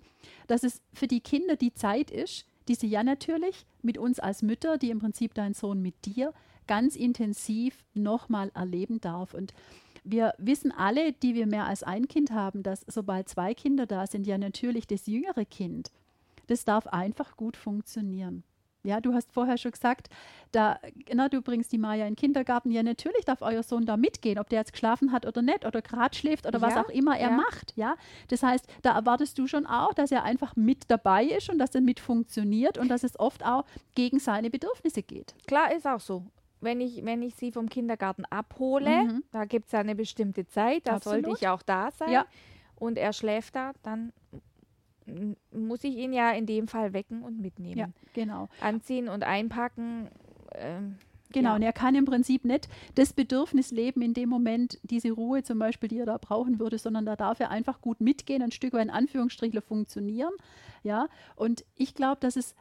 dass 0.48 0.64
es 0.64 0.82
für 0.94 1.08
die 1.08 1.22
Kinder 1.22 1.56
die 1.56 1.74
Zeit 1.74 2.12
ist, 2.12 2.46
die 2.68 2.76
sie 2.76 2.88
ja 2.88 3.04
natürlich 3.04 3.66
mit 3.82 3.98
uns 3.98 4.20
als 4.20 4.42
Mütter, 4.42 4.78
die 4.78 4.90
im 4.90 5.00
Prinzip 5.00 5.34
dein 5.34 5.54
Sohn 5.54 5.82
mit 5.82 6.06
dir, 6.06 6.34
ganz 6.68 6.96
intensiv 6.96 7.84
nochmal 7.94 8.52
erleben 8.54 9.02
darf. 9.02 9.34
Und 9.34 9.54
wir 10.04 10.34
wissen 10.38 10.72
alle, 10.72 11.14
die 11.14 11.36
wir 11.36 11.48
mehr 11.48 11.66
als 11.66 11.84
ein 11.84 12.08
Kind 12.08 12.32
haben, 12.32 12.64
dass 12.64 12.86
sobald 12.88 13.28
zwei 13.28 13.54
Kinder 13.54 13.86
da 13.86 14.08
sind, 14.08 14.28
ja 14.28 14.38
natürlich 14.38 14.88
das 14.88 15.08
jüngere 15.08 15.46
Kind, 15.46 15.92
das 16.48 16.64
darf 16.64 16.88
einfach 16.88 17.36
gut 17.38 17.58
funktionieren. 17.58 18.44
Ja, 18.86 19.02
du 19.02 19.14
hast 19.14 19.32
vorher 19.32 19.58
schon 19.58 19.72
gesagt, 19.72 20.10
da, 20.52 20.80
na, 21.12 21.28
du 21.28 21.42
bringst 21.42 21.72
die 21.72 21.80
Maya 21.80 22.06
in 22.06 22.12
den 22.12 22.16
Kindergarten. 22.16 22.70
Ja, 22.70 22.84
natürlich 22.84 23.26
darf 23.26 23.42
euer 23.42 23.64
Sohn 23.64 23.86
da 23.86 23.98
mitgehen, 23.98 24.38
ob 24.38 24.50
der 24.50 24.60
jetzt 24.60 24.74
geschlafen 24.74 25.12
hat 25.12 25.26
oder 25.26 25.42
nicht 25.42 25.66
oder 25.66 25.82
gerade 25.82 26.16
schläft 26.16 26.46
oder 26.46 26.62
was 26.62 26.76
Ja, 26.76 26.86
auch 26.86 26.90
immer 26.90 27.18
er 27.18 27.32
ja. 27.32 27.36
macht. 27.36 27.74
Ja, 27.76 27.96
das 28.28 28.44
heißt, 28.44 28.68
da 28.84 28.96
erwartest 28.96 29.40
du 29.40 29.48
schon 29.48 29.66
auch, 29.66 29.94
dass 29.96 30.12
er 30.12 30.24
einfach 30.24 30.56
mit 30.56 30.84
dabei 30.88 31.26
ist 31.26 31.50
und 31.50 31.58
dass 31.58 31.74
er 31.74 31.82
mit 31.82 32.00
funktioniert 32.00 32.78
und 32.78 32.90
dass 32.90 33.04
es 33.04 33.20
oft 33.20 33.44
auch 33.44 33.66
gegen 33.96 34.20
seine 34.20 34.52
Bedürfnisse 34.52 35.02
geht. 35.02 35.34
Klar 35.48 35.74
ist 35.76 35.88
auch 35.88 36.00
so. 36.00 36.24
Wenn 36.66 36.82
ich, 36.82 37.06
wenn 37.06 37.22
ich 37.22 37.36
sie 37.36 37.52
vom 37.54 37.70
Kindergarten 37.70 38.26
abhole, 38.26 39.04
Mhm. 39.06 39.24
da 39.32 39.46
gibt 39.46 39.68
es 39.68 39.72
ja 39.72 39.80
eine 39.80 39.96
bestimmte 39.96 40.46
Zeit, 40.48 40.82
da 40.88 41.00
sollte 41.00 41.28
Absolut. 41.30 41.42
ich 41.42 41.48
auch 41.48 41.62
da 41.62 41.92
sein. 41.92 42.12
Ja. 42.12 42.26
Und 42.76 42.98
er 42.98 43.14
schläft 43.14 43.56
da, 43.56 43.72
dann 43.84 44.12
muss 45.52 45.84
ich 45.84 45.96
ihn 45.98 46.14
ja 46.14 46.32
in 46.32 46.46
dem 46.46 46.68
Fall 46.68 46.92
wecken 46.94 47.22
und 47.24 47.40
mitnehmen. 47.40 47.78
Ja, 47.78 47.88
genau. 48.14 48.50
Anziehen 48.60 49.08
und 49.08 49.24
einpacken. 49.24 50.10
Ähm, 50.54 50.98
Genau, 51.32 51.50
Ja. 51.50 51.56
und 51.56 51.62
er 51.64 51.74
kann 51.74 51.96
im 51.96 52.06
Prinzip 52.06 52.46
nicht 52.46 52.70
das 52.94 53.12
Bedürfnis 53.12 53.72
leben, 53.72 54.02
in 54.02 54.14
dem 54.14 54.30
Moment 54.30 54.80
diese 54.84 55.12
Ruhe 55.12 55.44
zum 55.44 55.60
Beispiel, 55.60 55.90
die 55.90 55.98
er 55.98 56.06
da 56.06 56.18
brauchen 56.18 56.60
würde, 56.60 56.78
sondern 56.78 57.06
da 57.06 57.16
darf 57.18 57.40
er 57.42 57.50
einfach 57.50 57.82
gut 57.82 58.00
mitgehen, 58.00 58.42
ein 58.42 58.52
Stück 58.52 58.72
weit 58.74 58.84
in 58.86 58.90
Anführungsstrichen 58.90 59.62
funktionieren. 59.62 60.32
Ja, 60.84 61.08
und 61.36 61.66
ich 61.76 61.94
glaube, 61.94 62.22
dass 62.22 62.38
es 62.38 62.56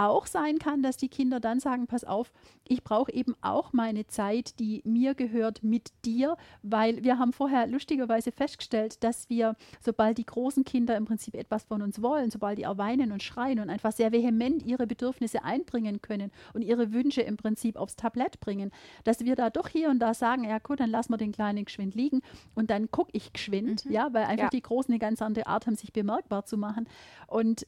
auch 0.00 0.26
sein 0.26 0.58
kann, 0.58 0.82
dass 0.82 0.96
die 0.96 1.08
Kinder 1.08 1.40
dann 1.40 1.60
sagen, 1.60 1.86
pass 1.86 2.04
auf, 2.04 2.32
ich 2.66 2.82
brauche 2.82 3.12
eben 3.12 3.34
auch 3.42 3.72
meine 3.72 4.06
Zeit, 4.06 4.58
die 4.58 4.80
mir 4.84 5.14
gehört 5.14 5.62
mit 5.62 5.92
dir, 6.04 6.36
weil 6.62 7.04
wir 7.04 7.18
haben 7.18 7.32
vorher 7.32 7.66
lustigerweise 7.66 8.32
festgestellt, 8.32 9.02
dass 9.04 9.28
wir, 9.28 9.56
sobald 9.80 10.18
die 10.18 10.24
großen 10.24 10.64
Kinder 10.64 10.96
im 10.96 11.04
Prinzip 11.04 11.34
etwas 11.34 11.64
von 11.64 11.82
uns 11.82 12.00
wollen, 12.00 12.30
sobald 12.30 12.58
die 12.58 12.66
auch 12.66 12.78
weinen 12.78 13.12
und 13.12 13.22
schreien 13.22 13.60
und 13.60 13.68
einfach 13.68 13.92
sehr 13.92 14.12
vehement 14.12 14.64
ihre 14.64 14.86
Bedürfnisse 14.86 15.44
einbringen 15.44 16.00
können 16.00 16.30
und 16.54 16.62
ihre 16.62 16.92
Wünsche 16.92 17.20
im 17.20 17.36
Prinzip 17.36 17.76
aufs 17.76 17.96
Tablett 17.96 18.40
bringen, 18.40 18.70
dass 19.04 19.20
wir 19.20 19.36
da 19.36 19.50
doch 19.50 19.68
hier 19.68 19.90
und 19.90 19.98
da 19.98 20.14
sagen, 20.14 20.44
ja 20.44 20.58
gut, 20.58 20.80
dann 20.80 20.90
lassen 20.90 21.12
wir 21.12 21.18
den 21.18 21.32
Kleinen 21.32 21.64
geschwind 21.66 21.94
liegen 21.94 22.22
und 22.54 22.70
dann 22.70 22.90
gucke 22.90 23.10
ich 23.12 23.32
geschwind, 23.32 23.84
mhm. 23.84 23.92
ja, 23.92 24.08
weil 24.12 24.24
einfach 24.24 24.44
ja. 24.44 24.50
die 24.50 24.62
Großen 24.62 24.92
eine 24.92 24.98
ganz 24.98 25.20
andere 25.20 25.46
Art 25.46 25.66
haben, 25.66 25.76
sich 25.76 25.92
bemerkbar 25.92 26.44
zu 26.46 26.56
machen. 26.56 26.88
Und 27.26 27.66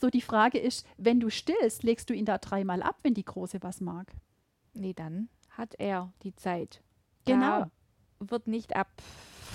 so 0.00 0.10
die 0.10 0.20
Frage 0.20 0.58
ist, 0.58 0.86
wenn 0.96 1.20
du 1.20 1.30
stillst, 1.30 1.82
legst 1.82 2.10
du 2.10 2.14
ihn 2.14 2.24
da 2.24 2.38
dreimal 2.38 2.82
ab, 2.82 2.98
wenn 3.02 3.14
die 3.14 3.24
Große 3.24 3.62
was 3.62 3.80
mag? 3.80 4.12
Nee, 4.72 4.92
dann 4.92 5.28
hat 5.50 5.74
er 5.78 6.12
die 6.22 6.34
Zeit. 6.34 6.82
Genau. 7.24 7.66
Da 8.18 8.30
wird 8.30 8.46
nicht 8.46 8.76
ab 8.76 8.90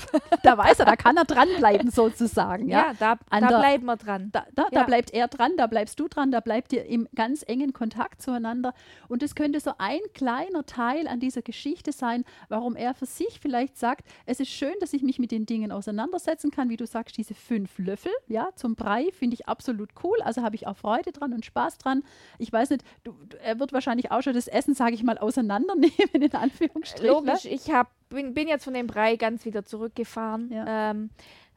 da 0.44 0.58
weiß 0.58 0.80
er, 0.80 0.86
da 0.86 0.96
kann 0.96 1.18
er 1.18 1.26
dranbleiben 1.26 1.92
sozusagen. 1.92 2.68
Ja, 2.68 2.78
ja 2.78 2.94
da, 3.00 3.16
da 3.30 3.40
der, 3.40 3.60
bleiben 3.60 3.86
wir 3.86 3.98
dran. 3.98 4.30
Da, 4.32 4.46
da, 4.54 4.64
ja. 4.64 4.82
da, 4.82 4.84
bleibt 4.84 5.14
er 5.14 5.28
dran, 5.28 5.52
da 5.58 5.68
bleibst 5.68 6.00
du 6.00 6.08
dran, 6.08 6.32
da 6.32 6.40
bleibt 6.40 6.74
ihr 6.74 6.86
im 6.86 7.08
ganz 7.16 7.44
engen 7.48 7.74
Kontakt 7.74 8.22
zueinander. 8.22 8.74
Und 9.08 9.24
es 9.24 9.36
könnte 9.36 9.60
so 9.60 9.74
ein 9.78 10.00
kleiner 10.14 10.66
Teil 10.66 11.08
an 11.08 11.20
dieser 11.20 11.42
Geschichte 11.42 11.92
sein, 11.92 12.26
warum 12.48 12.76
er 12.76 12.94
für 12.94 13.06
sich 13.06 13.40
vielleicht 13.40 13.78
sagt, 13.78 14.08
es 14.26 14.40
ist 14.40 14.50
schön, 14.50 14.74
dass 14.80 14.94
ich 14.94 15.04
mich 15.04 15.20
mit 15.20 15.32
den 15.32 15.46
Dingen 15.46 15.72
auseinandersetzen 15.72 16.52
kann, 16.52 16.70
wie 16.70 16.78
du 16.78 16.86
sagst, 16.86 17.18
diese 17.18 17.34
fünf 17.34 17.78
Löffel, 17.78 18.12
ja, 18.28 18.50
zum 18.56 18.76
Brei 18.76 19.10
finde 19.12 19.36
ich 19.36 19.48
absolut 19.48 19.90
cool. 20.04 20.18
Also 20.24 20.42
habe 20.42 20.56
ich 20.56 20.68
auch 20.68 20.78
Freude 20.78 21.12
dran 21.12 21.34
und 21.34 21.46
Spaß 21.46 21.78
dran. 21.78 22.04
Ich 22.38 22.52
weiß 22.52 22.70
nicht, 22.72 22.84
du, 23.04 23.16
er 23.44 23.60
wird 23.60 23.74
wahrscheinlich 23.74 24.12
auch 24.12 24.22
schon 24.22 24.34
das 24.34 24.48
Essen, 24.48 24.74
sage 24.74 24.94
ich 24.94 25.04
mal, 25.04 25.18
auseinandernehmen, 25.18 25.92
in 26.14 26.34
Anführungsstrichen. 26.34 27.08
Logisch, 27.08 27.46
ich 27.46 27.72
habe 27.72 27.90
bin, 28.10 28.34
bin 28.34 28.48
jetzt 28.48 28.64
von 28.64 28.74
dem 28.74 28.88
Brei 28.88 29.16
ganz 29.16 29.46
wieder 29.46 29.66
zurückgefahren. 29.66 30.52
Ja. 30.52 30.92
Ähm, 30.92 31.10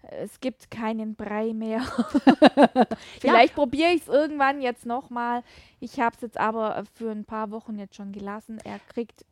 es 0.03 0.41
gibt 0.41 0.71
keinen 0.71 1.15
Brei 1.15 1.53
mehr. 1.53 1.81
Vielleicht 3.21 3.51
ja. 3.51 3.55
probiere 3.55 3.91
ich 3.91 4.03
es 4.03 4.09
irgendwann 4.09 4.61
jetzt 4.61 4.87
nochmal. 4.87 5.43
Ich 5.81 6.01
habe 6.01 6.15
es 6.17 6.23
jetzt 6.23 6.39
aber 6.39 6.85
für 6.95 7.11
ein 7.11 7.25
paar 7.25 7.51
Wochen 7.51 7.79
jetzt 7.79 7.97
schon 7.97 8.13
gelassen. 8.13 8.59
Er 8.65 8.79
kriegt 8.79 9.25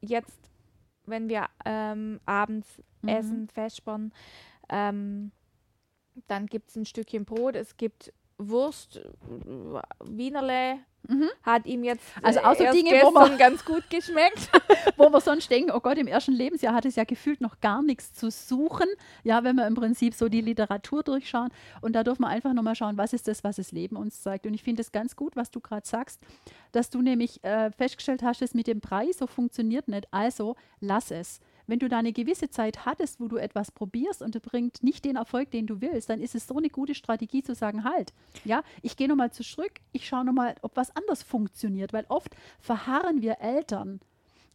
jetzt, 0.00 0.50
wenn 1.04 1.28
wir 1.28 1.46
ähm, 1.64 2.20
abends 2.24 2.82
mhm. 3.02 3.08
essen, 3.08 3.48
Vespern, 3.48 4.12
ähm, 4.68 5.32
dann 6.28 6.46
gibt 6.46 6.70
es 6.70 6.76
ein 6.76 6.86
Stückchen 6.86 7.24
Brot. 7.26 7.56
Es 7.56 7.76
gibt 7.76 8.12
Wurst, 8.38 9.00
Wienerle, 10.04 10.78
Mhm. 11.08 11.28
Hat 11.42 11.66
ihm 11.66 11.84
jetzt 11.84 12.04
also 12.22 12.40
auch 12.40 12.56
so 12.56 12.64
erst 12.64 12.76
Dinge, 12.76 13.00
wo 13.02 13.10
man, 13.10 13.38
ganz 13.38 13.64
gut 13.64 13.88
geschmeckt. 13.90 14.50
wo 14.96 15.08
wir 15.10 15.20
sonst 15.20 15.50
denken, 15.50 15.70
oh 15.70 15.80
Gott, 15.80 15.98
im 15.98 16.06
ersten 16.06 16.32
Lebensjahr 16.32 16.74
hat 16.74 16.84
es 16.84 16.96
ja 16.96 17.04
gefühlt 17.04 17.40
noch 17.40 17.60
gar 17.60 17.82
nichts 17.82 18.14
zu 18.14 18.30
suchen. 18.30 18.86
Ja, 19.22 19.44
wenn 19.44 19.56
wir 19.56 19.66
im 19.66 19.74
Prinzip 19.74 20.14
so 20.14 20.28
die 20.28 20.40
Literatur 20.40 21.02
durchschauen. 21.02 21.50
Und 21.80 21.94
da 21.94 22.02
dürfen 22.02 22.22
wir 22.22 22.28
einfach 22.28 22.52
nochmal 22.52 22.74
schauen, 22.74 22.96
was 22.96 23.12
ist 23.12 23.28
das, 23.28 23.44
was 23.44 23.56
das 23.56 23.72
Leben 23.72 23.96
uns 23.96 24.22
zeigt. 24.22 24.46
Und 24.46 24.54
ich 24.54 24.62
finde 24.62 24.82
es 24.82 24.92
ganz 24.92 25.16
gut, 25.16 25.36
was 25.36 25.50
du 25.50 25.60
gerade 25.60 25.86
sagst, 25.86 26.20
dass 26.72 26.90
du 26.90 27.02
nämlich 27.02 27.42
äh, 27.44 27.70
festgestellt 27.70 28.22
hast, 28.22 28.42
dass 28.42 28.54
mit 28.54 28.66
dem 28.66 28.80
Preis 28.80 29.18
so 29.18 29.26
funktioniert 29.26 29.88
nicht. 29.88 30.08
Also 30.10 30.56
lass 30.80 31.10
es 31.10 31.40
wenn 31.66 31.78
du 31.78 31.88
da 31.88 31.98
eine 31.98 32.12
gewisse 32.12 32.50
Zeit 32.50 32.86
hattest, 32.86 33.20
wo 33.20 33.28
du 33.28 33.36
etwas 33.36 33.70
probierst 33.70 34.22
und 34.22 34.34
es 34.36 34.42
bringt 34.42 34.82
nicht 34.82 35.04
den 35.04 35.16
Erfolg, 35.16 35.50
den 35.50 35.66
du 35.66 35.80
willst, 35.80 36.10
dann 36.10 36.20
ist 36.20 36.34
es 36.34 36.46
so 36.46 36.56
eine 36.56 36.70
gute 36.70 36.94
Strategie 36.94 37.42
zu 37.42 37.54
sagen, 37.54 37.84
halt, 37.84 38.12
ja, 38.44 38.62
ich 38.82 38.96
gehe 38.96 39.08
nochmal 39.08 39.32
zurück, 39.32 39.80
ich 39.92 40.06
schaue 40.06 40.24
nochmal, 40.24 40.54
ob 40.62 40.76
was 40.76 40.94
anders 40.94 41.22
funktioniert, 41.22 41.92
weil 41.92 42.06
oft 42.08 42.34
verharren 42.60 43.22
wir 43.22 43.40
Eltern 43.40 44.00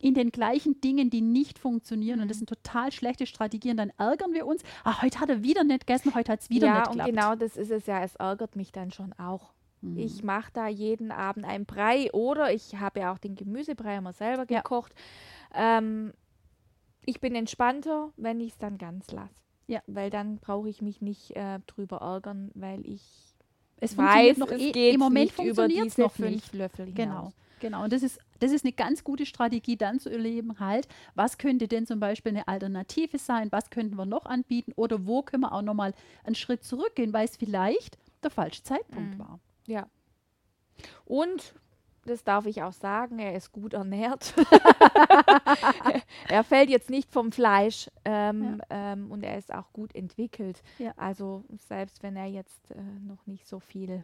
in 0.02 0.14
den 0.14 0.32
gleichen 0.32 0.82
Dingen, 0.82 1.10
die 1.10 1.22
nicht 1.22 1.60
funktionieren. 1.60 2.18
Mhm. 2.18 2.24
Und 2.24 2.30
das 2.30 2.38
mhm. 2.38 2.48
sind 2.48 2.50
total 2.50 2.92
schlechte 2.92 3.26
Strategien. 3.26 3.78
Dann 3.78 3.92
ärgern 3.98 4.34
wir 4.34 4.48
uns. 4.48 4.64
Ah, 4.84 5.02
heute 5.02 5.20
hat 5.20 5.30
er 5.30 5.44
wieder 5.44 5.64
nicht 5.64 5.86
gegessen, 5.86 6.16
heute 6.16 6.32
hat 6.32 6.42
es 6.42 6.50
wieder 6.50 6.68
ja, 6.68 6.74
nicht 6.80 6.90
geklappt. 6.90 6.98
Ja, 6.98 7.06
und 7.06 7.12
genau 7.12 7.36
das 7.36 7.56
ist 7.56 7.72
es 7.72 7.86
ja. 7.86 8.04
Es 8.04 8.16
ärgert 8.16 8.56
mich 8.56 8.72
dann 8.72 8.92
schon 8.92 9.14
auch. 9.14 9.54
Mhm. 9.82 9.98
Ich 9.98 10.24
mache 10.24 10.52
da 10.54 10.68
jeden 10.68 11.12
Abend 11.12 11.46
einen 11.46 11.66
Brei 11.66 12.12
oder 12.14 12.54
ich 12.54 12.76
habe 12.76 13.02
ja 13.02 13.14
auch 13.14 13.18
den 13.18 13.36
Gemüsebrei 13.36 13.98
immer 13.98 14.14
selber 14.14 14.46
gekocht. 14.46 14.94
Ja. 15.54 15.78
Ähm, 15.78 16.14
ich 17.06 17.20
bin 17.20 17.36
entspannter, 17.36 18.12
wenn 18.18 18.40
ich 18.40 18.54
es 18.54 18.58
dann 18.58 18.78
ganz 18.78 19.12
lasse. 19.12 19.42
Ja. 19.68 19.82
Weil 19.88 20.10
dann 20.10 20.38
brauche 20.38 20.70
ich 20.70 20.82
mich 20.82 21.02
nicht 21.02 21.36
äh, 21.36 21.60
drüber 21.68 21.98
ärgern, 21.98 22.52
weil 22.54 22.86
ich 22.86 23.02
es 23.80 23.98
weiß, 23.98 24.38
noch 24.38 24.52
es 24.52 24.62
eh, 24.62 24.72
geht 24.72 24.94
im 24.94 25.00
Moment 25.00 25.32
funktioniert 25.32 25.88
es 25.88 25.98
noch 25.98 26.12
fünf 26.12 26.30
nicht. 26.30 26.54
Löffel 26.54 26.86
hinaus. 26.86 26.96
Genau. 26.96 27.34
Genau, 27.62 27.84
und 27.84 27.94
das 27.94 28.02
ist, 28.02 28.20
das 28.40 28.52
ist 28.52 28.66
eine 28.66 28.74
ganz 28.74 29.04
gute 29.04 29.26
Strategie, 29.26 29.78
dann 29.78 30.00
zu 30.00 30.10
erleben, 30.10 30.60
halt, 30.60 30.88
was 31.14 31.38
könnte 31.38 31.68
denn 31.68 31.86
zum 31.86 32.00
Beispiel 32.00 32.32
eine 32.32 32.48
Alternative 32.48 33.20
sein, 33.20 33.52
was 33.52 33.70
könnten 33.70 33.96
wir 33.96 34.08
noch 34.08 34.26
anbieten 34.26 34.74
oder 34.76 35.06
wo 35.06 35.22
können 35.22 35.44
wir 35.44 35.54
auch 35.54 35.62
nochmal 35.62 35.94
einen 36.24 36.34
Schritt 36.34 36.64
zurückgehen, 36.64 37.14
weil 37.14 37.26
es 37.26 37.38
vielleicht 37.38 38.00
der 38.24 38.32
falsche 38.32 38.64
Zeitpunkt 38.64 39.14
mhm. 39.14 39.20
war. 39.20 39.40
Ja. 39.68 39.88
Und 41.06 41.54
das 42.12 42.24
darf 42.24 42.46
ich 42.46 42.62
auch 42.62 42.74
sagen, 42.74 43.20
er 43.20 43.36
ist 43.36 43.52
gut 43.52 43.74
ernährt. 43.74 44.34
er 46.30 46.44
fällt 46.44 46.70
jetzt 46.70 46.90
nicht 46.90 47.12
vom 47.12 47.32
Fleisch 47.32 47.90
ähm, 48.06 48.62
ja. 48.70 48.94
ähm, 48.94 49.12
und 49.12 49.24
er 49.24 49.38
ist 49.38 49.54
auch 49.54 49.72
gut 49.74 49.96
entwickelt. 49.96 50.62
Ja. 50.78 50.94
Also 50.98 51.44
selbst 51.68 52.04
wenn 52.04 52.16
er 52.16 52.28
jetzt 52.28 52.72
äh, 52.72 52.82
noch 53.08 53.26
nicht 53.26 53.48
so 53.48 53.60
viel 53.60 54.04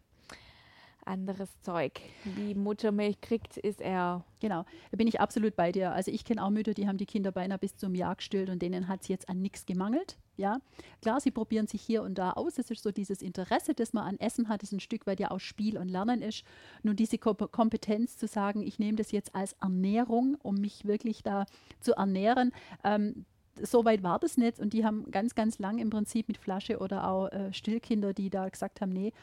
anderes 1.08 1.50
Zeug 1.62 2.00
wie 2.24 2.54
Muttermilch 2.56 3.22
kriegt, 3.22 3.58
ist 3.58 3.82
er. 3.82 4.24
Genau, 4.40 4.66
da 4.92 4.98
bin 4.98 5.08
ich 5.08 5.20
absolut 5.20 5.56
bei 5.56 5.72
dir. 5.72 5.92
Also 5.94 6.12
ich 6.12 6.24
kenne 6.24 6.44
auch 6.44 6.50
Mütter, 6.50 6.74
die 6.74 6.88
haben 6.88 6.98
die 6.98 7.06
Kinder 7.06 7.32
beinahe 7.32 7.58
bis 7.58 7.76
zum 7.76 7.96
Jahr 7.96 8.16
gestillt 8.16 8.50
und 8.50 8.62
denen 8.62 8.88
hat 8.88 9.02
es 9.02 9.08
jetzt 9.08 9.30
an 9.30 9.42
nichts 9.42 9.66
gemangelt. 9.66 10.18
Ja, 10.36 10.60
klar, 11.02 11.20
sie 11.20 11.32
probieren 11.32 11.66
sich 11.66 11.82
hier 11.82 12.04
und 12.04 12.20
da 12.20 12.34
aus. 12.34 12.60
Es 12.60 12.70
ist 12.70 12.84
so 12.84 12.92
dieses 12.92 13.24
Interesse, 13.24 13.74
das 13.74 13.94
man 13.94 14.04
an 14.04 14.20
Essen 14.20 14.50
hat, 14.50 14.62
ist 14.62 14.72
ein 14.72 14.80
Stück 14.80 15.08
weit 15.08 15.20
ja 15.20 15.32
auch 15.32 15.40
Spiel 15.40 15.80
und 15.80 15.90
Lernen 15.90 16.22
ist. 16.22 16.44
Nur 16.84 16.94
diese 16.94 17.18
Kompetenz 17.18 18.18
zu 18.18 18.28
sagen, 18.28 18.62
ich 18.62 18.78
nehme 18.78 18.98
das 18.98 19.12
jetzt 19.12 19.34
als 19.34 19.54
Ernährung, 19.54 20.38
um 20.44 20.56
mich 20.56 20.86
wirklich 20.86 21.24
da 21.24 21.48
zu 21.80 21.94
ernähren, 21.94 22.52
ähm, 22.84 23.26
so 23.62 23.86
weit 23.86 24.04
war 24.04 24.20
das 24.20 24.38
nicht 24.38 24.60
und 24.60 24.74
die 24.74 24.86
haben 24.86 25.10
ganz, 25.12 25.36
ganz 25.36 25.60
lang 25.60 25.80
im 25.80 25.90
Prinzip 25.90 26.28
mit 26.28 26.38
Flasche 26.38 26.80
oder 26.80 27.10
auch 27.10 27.28
äh, 27.30 27.54
Stillkinder, 27.54 28.14
die 28.14 28.30
da 28.30 28.48
gesagt 28.48 28.82
haben, 28.82 28.92
nee, 28.92 29.14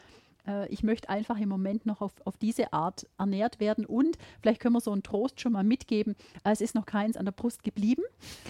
äh, 0.47 0.67
ich 0.69 0.83
möchte 0.83 1.09
einfach 1.09 1.37
im 1.39 1.49
Moment 1.49 1.85
noch 1.85 2.01
auf, 2.01 2.13
auf 2.25 2.37
diese 2.37 2.73
Art 2.73 3.07
ernährt 3.17 3.59
werden 3.59 3.85
und 3.85 4.17
vielleicht 4.41 4.61
können 4.61 4.73
wir 4.73 4.81
so 4.81 4.91
einen 4.91 5.03
Trost 5.03 5.41
schon 5.41 5.53
mal 5.53 5.63
mitgeben, 5.63 6.15
äh, 6.43 6.51
es 6.51 6.61
ist 6.61 6.75
noch 6.75 6.85
keins 6.85 7.17
an 7.17 7.25
der 7.25 7.31
Brust 7.31 7.63
geblieben. 7.63 8.03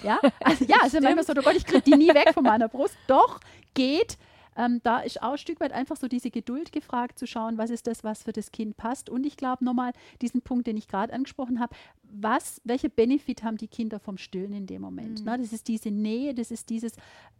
Ja, 0.03 0.19
also, 0.43 0.65
ja, 0.65 0.77
also 0.81 0.99
manchmal 1.01 1.25
so, 1.25 1.33
oh 1.33 1.41
Gott, 1.41 1.55
ich 1.55 1.65
kriege 1.65 1.81
die 1.81 1.95
nie 1.95 2.09
weg 2.09 2.33
von 2.33 2.43
meiner 2.43 2.67
Brust. 2.67 2.97
Doch, 3.07 3.39
geht. 3.73 4.17
Ähm, 4.55 4.79
da 4.83 4.99
ist 4.99 5.21
auch 5.21 5.33
ein 5.33 5.37
Stück 5.37 5.59
weit 5.59 5.71
einfach 5.71 5.97
so 5.97 6.07
diese 6.07 6.31
Geduld 6.31 6.71
gefragt, 6.71 7.19
zu 7.19 7.27
schauen, 7.27 7.57
was 7.57 7.69
ist 7.69 7.87
das, 7.87 8.03
was 8.03 8.23
für 8.23 8.31
das 8.31 8.51
Kind 8.51 8.77
passt. 8.77 9.09
Und 9.09 9.25
ich 9.25 9.37
glaube 9.37 9.63
nochmal 9.63 9.93
diesen 10.21 10.41
Punkt, 10.41 10.67
den 10.67 10.77
ich 10.77 10.87
gerade 10.87 11.13
angesprochen 11.13 11.59
habe, 11.59 11.75
was, 12.03 12.61
welche 12.63 12.89
Benefit 12.89 13.43
haben 13.43 13.57
die 13.57 13.67
Kinder 13.67 13.99
vom 13.99 14.17
Stillen 14.17 14.53
in 14.53 14.67
dem 14.67 14.81
Moment? 14.81 15.19
Mhm. 15.19 15.25
Na, 15.25 15.37
das 15.37 15.51
ist 15.51 15.67
diese 15.67 15.91
Nähe, 15.91 16.33
das 16.33 16.51
ist 16.51 16.69
dieses 16.69 16.93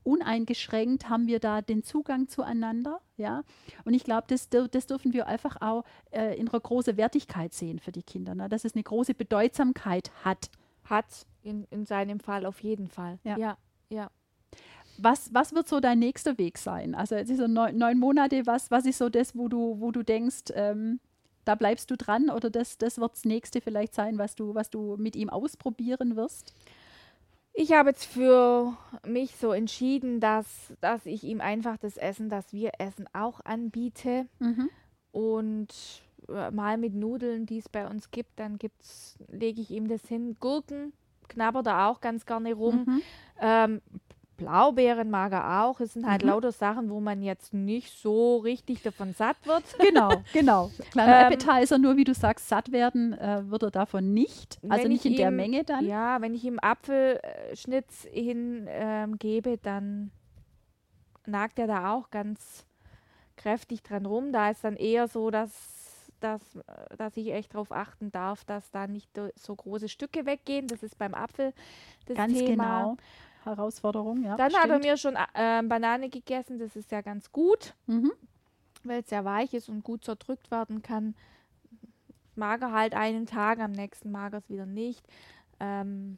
uneingeschränkt 0.04 1.10
haben 1.10 1.28
wir 1.28 1.40
da 1.40 1.62
den 1.62 1.84
Zugang 1.84 2.28
zueinander, 2.28 3.02
ja. 3.18 3.44
Und 3.86 3.94
ich 3.94 4.04
glaube, 4.04 4.26
das, 4.28 4.50
das 4.50 4.88
dürfen 4.88 5.14
wir 5.14 5.28
einfach 5.28 5.62
auch 5.62 5.84
äh, 6.12 6.38
in 6.38 6.48
einer 6.48 6.60
großen 6.60 6.96
Wertigkeit 6.98 7.54
sehen 7.54 7.80
für 7.80 7.92
die 7.92 8.04
Kinder, 8.04 8.36
na, 8.36 8.48
dass 8.48 8.66
es 8.66 8.76
eine 8.76 8.84
große 8.84 9.14
Bedeutsamkeit 9.14 10.12
hat. 10.24 10.50
Hat 10.84 11.26
in, 11.42 11.66
in 11.72 11.86
seinem 11.86 12.20
Fall 12.20 12.46
auf 12.46 12.62
jeden 12.62 12.88
Fall. 12.88 13.20
Ja, 13.24 13.38
ja. 13.38 13.58
ja. 13.90 14.12
Was, 14.98 15.34
was 15.34 15.54
wird 15.54 15.68
so 15.68 15.80
dein 15.80 16.00
nächster 16.00 16.38
Weg 16.38 16.58
sein? 16.58 16.96
Also 16.96 17.16
jetzt 17.16 17.30
ist 17.30 17.40
so 17.40 17.48
neun, 17.48 17.78
neun 17.78 18.00
Monate, 18.00 18.46
was, 18.46 18.72
was 18.72 18.86
ist 18.86 18.98
so 18.98 19.10
das, 19.10 19.36
wo 19.36 19.48
du, 19.48 19.80
wo 19.80 19.92
du 19.92 20.04
denkst, 20.04 20.54
ähm, 20.54 21.00
da 21.44 21.56
bleibst 21.56 21.92
du 21.92 21.96
dran 21.96 22.30
oder 22.30 22.50
das, 22.50 22.78
das 22.78 22.98
wird 22.98 23.14
das 23.14 23.26
nächste 23.26 23.62
vielleicht 23.62 23.94
sein, 23.94 24.18
was 24.18 24.36
du, 24.36 24.56
was 24.56 24.70
du 24.70 24.96
mit 24.98 25.16
ihm 25.16 25.30
ausprobieren 25.30 26.16
wirst? 26.16 26.54
Ich 27.54 27.72
habe 27.72 27.90
jetzt 27.90 28.06
für 28.06 28.76
mich 29.08 29.36
so 29.38 29.54
entschieden, 29.54 30.20
dass, 30.20 30.74
dass 30.82 31.06
ich 31.06 31.24
ihm 31.24 31.40
einfach 31.40 31.78
das 31.78 31.96
Essen, 31.96 32.30
das 32.30 32.52
wir 32.52 32.72
essen, 32.80 33.06
auch 33.14 33.40
anbiete. 33.46 34.28
Mhm. 34.40 34.70
Und 35.14 35.74
äh, 36.28 36.52
mal 36.52 36.78
mit 36.78 36.94
Nudeln, 36.94 37.46
die 37.46 37.60
es 37.60 37.70
bei 37.70 37.88
uns 37.88 38.12
gibt, 38.12 38.40
dann 38.40 38.60
lege 39.30 39.62
ich 39.62 39.72
ihm 39.72 39.88
das 39.88 40.06
hin. 40.06 40.36
Gurken 40.42 40.92
knabbert 41.30 41.68
er 41.68 41.88
auch 41.88 42.02
ganz 42.02 42.26
gerne 42.26 42.54
rum. 42.54 42.84
Mhm. 42.86 43.02
Ähm, 43.40 43.82
Blaubeeren 44.38 45.10
mag 45.10 45.32
er 45.32 45.64
auch. 45.64 45.80
Es 45.80 45.94
sind 45.94 46.06
halt 46.06 46.24
mhm. 46.24 46.30
lauter 46.30 46.52
Sachen, 46.52 46.90
wo 46.90 47.00
man 47.00 47.22
jetzt 47.22 47.54
nicht 47.54 47.98
so 47.98 48.38
richtig 48.38 48.82
davon 48.82 49.14
satt 49.14 49.38
wird. 49.46 49.64
Genau, 49.86 50.10
genau. 50.34 50.72
Kleiner 50.92 51.20
ähm, 51.20 51.26
Appetizer, 51.26 51.78
nur 51.78 51.96
wie 51.96 52.04
du 52.04 52.14
sagst, 52.14 52.50
satt 52.50 52.72
werden 52.72 53.14
äh, 53.14 53.50
wird 53.50 53.64
er 53.64 53.72
davon 53.72 54.14
nicht. 54.14 54.60
Also 54.68 54.88
nicht 54.88 55.06
in 55.06 55.14
ihm, 55.14 55.18
der 55.18 55.32
Menge 55.32 55.64
dann. 55.64 55.86
Ja, 55.86 56.22
wenn 56.22 56.34
ich 56.34 56.44
ihm 56.44 56.60
Apfelschnitz 56.60 58.08
hingebe, 58.12 59.50
ähm, 59.52 59.60
dann 59.62 60.12
nagt 61.26 61.60
er 61.60 61.68
da 61.68 61.94
auch 61.94 62.10
ganz 62.10 62.66
kräftig 63.38 63.84
dran 63.84 64.06
rum. 64.06 64.32
Da 64.32 64.50
ist 64.50 64.64
dann 64.64 64.76
eher 64.76 65.08
so, 65.08 65.30
dass 65.30 65.86
dass, 66.20 66.42
dass 66.98 67.18
ich 67.18 67.32
echt 67.32 67.54
darauf 67.54 67.72
achten 67.72 68.12
darf, 68.12 68.44
dass 68.46 68.72
da 68.72 68.88
nicht 68.88 69.10
so 69.36 69.56
große 69.56 69.90
Stücke 69.90 70.26
weggehen. 70.26 70.68
Das 70.68 70.82
ist 70.82 70.98
beim 70.98 71.14
Apfel 71.14 71.54
das 72.06 72.18
Ganz 72.18 72.38
Thema. 72.38 72.80
genau. 72.80 72.98
Herausforderung, 73.46 74.24
ja. 74.24 74.36
Dann 74.36 74.54
hat 74.54 74.70
er 74.70 74.80
mir 74.80 74.98
schon 74.98 75.16
äh, 75.16 75.62
Banane 75.64 76.10
gegessen, 76.10 76.60
das 76.60 76.76
ist 76.76 76.92
ja 76.92 77.02
ganz 77.02 77.32
gut, 77.32 77.74
Mhm. 77.88 78.12
weil 78.84 79.02
es 79.02 79.10
sehr 79.10 79.26
weich 79.26 79.54
ist 79.54 79.70
und 79.70 79.84
gut 79.84 80.04
zerdrückt 80.04 80.52
werden 80.52 80.82
kann. 80.82 81.16
Mag 82.36 82.62
er 82.62 82.72
halt 82.72 82.94
einen 82.96 83.26
Tag, 83.26 83.60
am 83.60 83.72
nächsten 83.72 84.12
mag 84.12 84.34
er 84.34 84.40
es 84.40 84.50
wieder 84.50 84.66
nicht. 84.66 85.06
Ähm, 85.60 86.18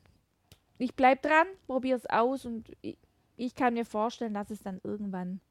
ich 0.80 0.96
bleib 0.96 1.22
dran, 1.22 1.48
probiere 1.68 1.98
es 1.98 2.06
aus 2.08 2.46
und 2.46 2.70
ich, 2.82 2.98
ich 3.36 3.56
kann 3.56 3.74
mir 3.76 3.86
vorstellen, 3.86 4.34
dass 4.34 4.50
es 4.50 4.62
dann 4.62 4.80
irgendwann 4.84 5.42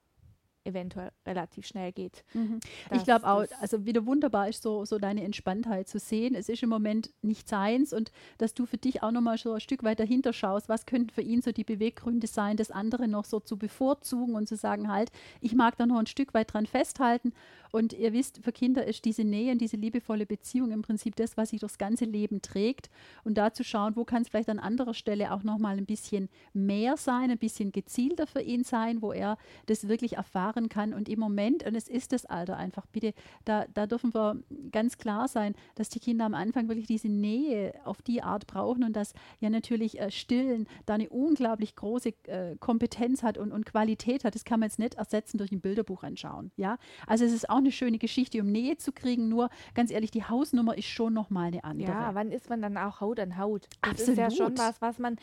eventuell 0.67 1.11
relativ 1.27 1.67
schnell 1.67 1.93
geht. 1.93 2.25
Mhm. 2.35 2.61
Ich 2.93 3.05
glaube 3.05 3.27
auch, 3.27 3.45
also 3.61 3.85
wieder 3.87 4.07
wunderbar 4.07 4.49
ist 4.49 4.63
so, 4.63 4.85
so 4.85 4.99
deine 4.99 5.23
Entspanntheit 5.23 5.89
zu 5.89 5.99
sehen. 5.99 6.35
Es 6.35 6.49
ist 6.49 6.63
im 6.63 6.69
Moment 6.69 7.11
nicht 7.23 7.49
seins 7.49 7.93
und 7.93 8.13
dass 8.39 8.55
du 8.55 8.67
für 8.67 8.79
dich 8.79 9.03
auch 9.03 9.13
nochmal 9.13 9.39
so 9.39 9.53
ein 9.53 9.61
Stück 9.61 9.85
weit 9.85 10.01
dahinter 10.01 10.33
schaust, 10.33 10.69
was 10.69 10.87
könnten 10.87 11.11
für 11.11 11.23
ihn 11.23 11.43
so 11.43 11.53
die 11.53 11.65
Beweggründe 11.65 12.27
sein, 12.27 12.57
das 12.57 12.71
andere 12.71 13.09
noch 13.09 13.25
so 13.25 13.41
zu 13.41 13.57
bevorzugen 13.57 14.35
und 14.35 14.49
zu 14.49 14.57
sagen, 14.57 14.91
halt, 14.91 15.11
ich 15.41 15.55
mag 15.55 15.77
da 15.77 15.87
noch 15.87 15.99
ein 15.99 16.07
Stück 16.07 16.35
weit 16.35 16.53
dran 16.53 16.67
festhalten. 16.67 17.33
Und 17.73 17.93
ihr 17.93 18.13
wisst, 18.13 18.39
für 18.43 18.53
Kinder 18.53 18.87
ist 18.87 19.05
diese 19.05 19.25
Nähe 19.25 19.53
und 19.53 19.61
diese 19.61 19.77
liebevolle 19.77 20.25
Beziehung 20.25 20.71
im 20.71 20.83
Prinzip 20.83 21.15
das, 21.17 21.37
was 21.37 21.51
sich 21.51 21.61
durchs 21.61 21.79
ganze 21.79 22.05
Leben 22.05 22.41
trägt. 22.41 22.89
Und 23.23 23.37
da 23.37 23.53
zu 23.53 23.65
schauen, 23.65 23.97
wo 23.97 24.05
kann 24.05 24.23
es 24.23 24.29
vielleicht 24.29 24.49
an 24.49 24.59
anderer 24.59 24.95
Stelle 24.95 25.33
auch 25.33 25.43
nochmal 25.43 25.77
ein 25.77 25.85
bisschen 25.85 26.29
mehr 26.55 26.97
sein, 26.97 27.31
ein 27.31 27.39
bisschen 27.39 27.73
gezielter 27.73 28.27
für 28.27 28.41
ihn 28.41 28.65
sein, 28.65 29.03
wo 29.03 29.13
er 29.13 29.37
das 29.67 29.89
wirklich 29.89 30.15
erfahren 30.15 30.56
kann. 30.69 30.93
Und 30.95 31.09
im 31.09 31.21
Moment, 31.21 31.65
und 31.65 31.75
es 31.75 31.89
ist 31.89 32.13
das 32.13 32.27
Alter 32.27 32.57
einfach, 32.57 32.87
bitte, 32.87 33.15
da, 33.45 33.67
da 33.73 33.87
dürfen 33.87 34.15
wir 34.15 34.37
ganz 34.73 34.99
klar 34.99 35.29
sein, 35.29 35.55
dass 35.75 35.89
die 35.89 36.01
Kinder 36.01 36.25
am 36.25 36.35
Anfang 36.35 36.69
wirklich 36.69 36.87
diese 36.87 37.09
Nähe 37.09 37.75
auf 37.85 38.03
die 38.03 38.23
Art 38.23 38.47
brauchen 38.47 38.85
und 38.85 38.95
dass 38.95 39.13
ja 39.41 39.51
natürlich 39.51 40.01
äh, 40.01 40.11
Stillen 40.11 40.67
da 40.87 40.95
eine 40.95 41.09
unglaublich 41.09 41.77
große 41.77 42.15
äh, 42.25 42.57
Kompetenz 42.59 43.23
hat 43.23 43.39
und, 43.39 43.53
und 43.53 43.67
Qualität 43.67 44.25
hat. 44.25 44.35
Das 44.35 44.45
kann 44.45 44.61
man 44.61 44.69
jetzt 44.69 44.79
nicht 44.79 44.95
ersetzen 44.95 45.39
durch 45.39 45.53
ein 45.53 45.61
Bilderbuch 45.61 46.03
anschauen. 46.03 46.51
Ja? 46.57 46.79
Also 47.07 47.25
es 47.25 47.33
ist 47.33 47.49
auch 47.51 47.59
eine 47.59 47.73
schöne 47.73 47.99
Geschichte, 47.99 48.41
um 48.41 48.51
Nähe 48.51 48.77
zu 48.79 48.93
kriegen, 48.93 49.29
nur 49.29 49.51
ganz 49.75 49.91
ehrlich, 49.91 50.11
die 50.11 50.25
Hausnummer 50.25 50.77
ist 50.77 50.87
schon 50.87 51.13
nochmal 51.13 51.49
eine 51.49 51.65
andere. 51.65 51.91
Ja, 51.91 52.15
wann 52.15 52.33
ist 52.33 52.49
man 52.49 52.63
dann 52.63 52.77
auch 52.77 53.01
Haut 53.01 53.21
an 53.21 53.39
Haut? 53.39 53.69
Das 53.83 54.09
ist 54.09 54.19
ja 54.19 54.31
schon 54.31 54.53
Absolut. 54.53 54.59
was, 54.59 54.83
was 54.83 54.99
man 54.99 55.17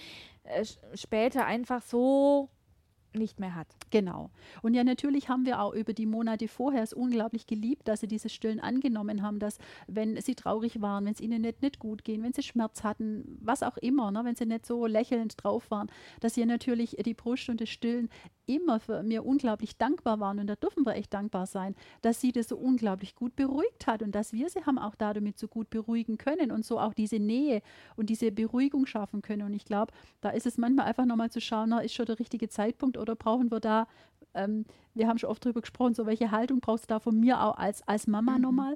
äh, 0.44 0.66
später 0.96 1.46
einfach 1.46 1.82
so 1.82 2.50
nicht 3.16 3.40
mehr 3.40 3.56
hat. 3.56 3.68
Genau. 3.90 4.32
Und 4.62 4.74
ja, 4.74 4.84
natürlich 4.84 5.30
haben 5.30 5.46
wir 5.46 5.62
auch 5.62 5.74
über 5.74 5.94
die 5.94 6.06
Monate 6.06 6.48
vorher 6.48 6.84
es 6.84 6.94
unglaublich 6.94 7.48
geliebt, 7.48 7.88
dass 7.88 8.02
sie 8.02 8.08
dieses 8.08 8.34
Stillen 8.34 8.60
angenommen 8.60 9.22
haben, 9.22 9.40
dass 9.40 9.58
wenn 9.88 10.20
sie 10.22 10.36
traurig 10.36 10.82
waren, 10.82 11.06
wenn 11.06 11.14
es 11.14 11.22
ihnen 11.22 11.42
nicht, 11.42 11.62
nicht 11.62 11.80
gut 11.80 12.04
ging, 12.04 12.24
wenn 12.24 12.34
sie 12.34 12.44
Schmerz 12.44 12.84
hatten, 12.84 13.38
was 13.42 13.64
auch 13.64 13.78
immer, 13.78 14.12
ne, 14.12 14.22
wenn 14.24 14.36
sie 14.36 14.46
nicht 14.46 14.66
so 14.66 14.86
lächelnd 14.86 15.42
drauf 15.44 15.70
waren, 15.72 15.88
dass 16.20 16.36
sie 16.36 16.46
natürlich 16.46 16.98
die 17.06 17.14
Brust 17.14 17.50
und 17.50 17.62
das 17.62 17.70
Stillen 17.70 18.10
immer 18.46 18.80
für 18.80 19.04
mir 19.04 19.26
unglaublich 19.26 19.78
dankbar 19.78 20.20
waren 20.20 20.40
und 20.40 20.48
da 20.48 20.56
dürfen 20.56 20.86
wir 20.86 20.96
echt 20.96 21.14
dankbar 21.14 21.46
sein, 21.46 21.76
dass 22.02 22.20
sie 22.22 22.32
das 22.32 22.50
so 22.50 22.58
unglaublich 22.58 23.16
gut 23.16 23.36
beruhigt 23.36 23.88
hat 23.88 24.04
und 24.04 24.14
dass 24.14 24.34
wir 24.34 24.50
sie 24.50 24.66
haben 24.66 24.78
auch 24.78 24.96
damit 24.96 25.38
so 25.38 25.48
gut 25.48 25.70
beruhigen 25.70 26.18
können 26.18 26.52
und 26.52 26.66
so 26.66 26.80
auch 26.80 26.94
diese 26.94 27.20
Nähe 27.20 27.62
und 27.96 28.10
diese 28.10 28.32
Beruhigung 28.32 28.86
schaffen 28.86 29.22
können. 29.22 29.44
Und 29.44 29.54
ich 29.54 29.66
glaube, 29.66 29.94
da 30.22 30.30
ist 30.30 30.46
es 30.46 30.58
manchmal 30.58 30.86
einfach 30.86 31.06
nochmal 31.06 31.32
zu 31.32 31.42
schauen, 31.42 31.70
na, 31.70 31.80
ist 31.80 31.94
schon 31.94 32.06
der 32.06 32.20
richtige 32.20 32.50
Zeitpunkt 32.50 32.98
oder 32.98 33.16
brauchen 33.16 33.52
wir 33.52 33.60
da, 33.60 33.88
ähm, 34.34 34.66
wir 34.96 35.08
haben 35.08 35.18
schon 35.18 35.30
oft 35.30 35.44
darüber 35.44 35.62
gesprochen, 35.62 35.94
so 35.96 36.06
welche 36.06 36.30
Haltung 36.32 36.60
brauchst 36.60 36.84
du 36.86 36.88
da 36.94 37.00
von 37.00 37.20
mir 37.20 37.42
auch 37.42 37.58
als, 37.58 37.88
als 37.88 38.06
Mama 38.08 38.34
Mhm. 38.36 38.42
nochmal. 38.42 38.76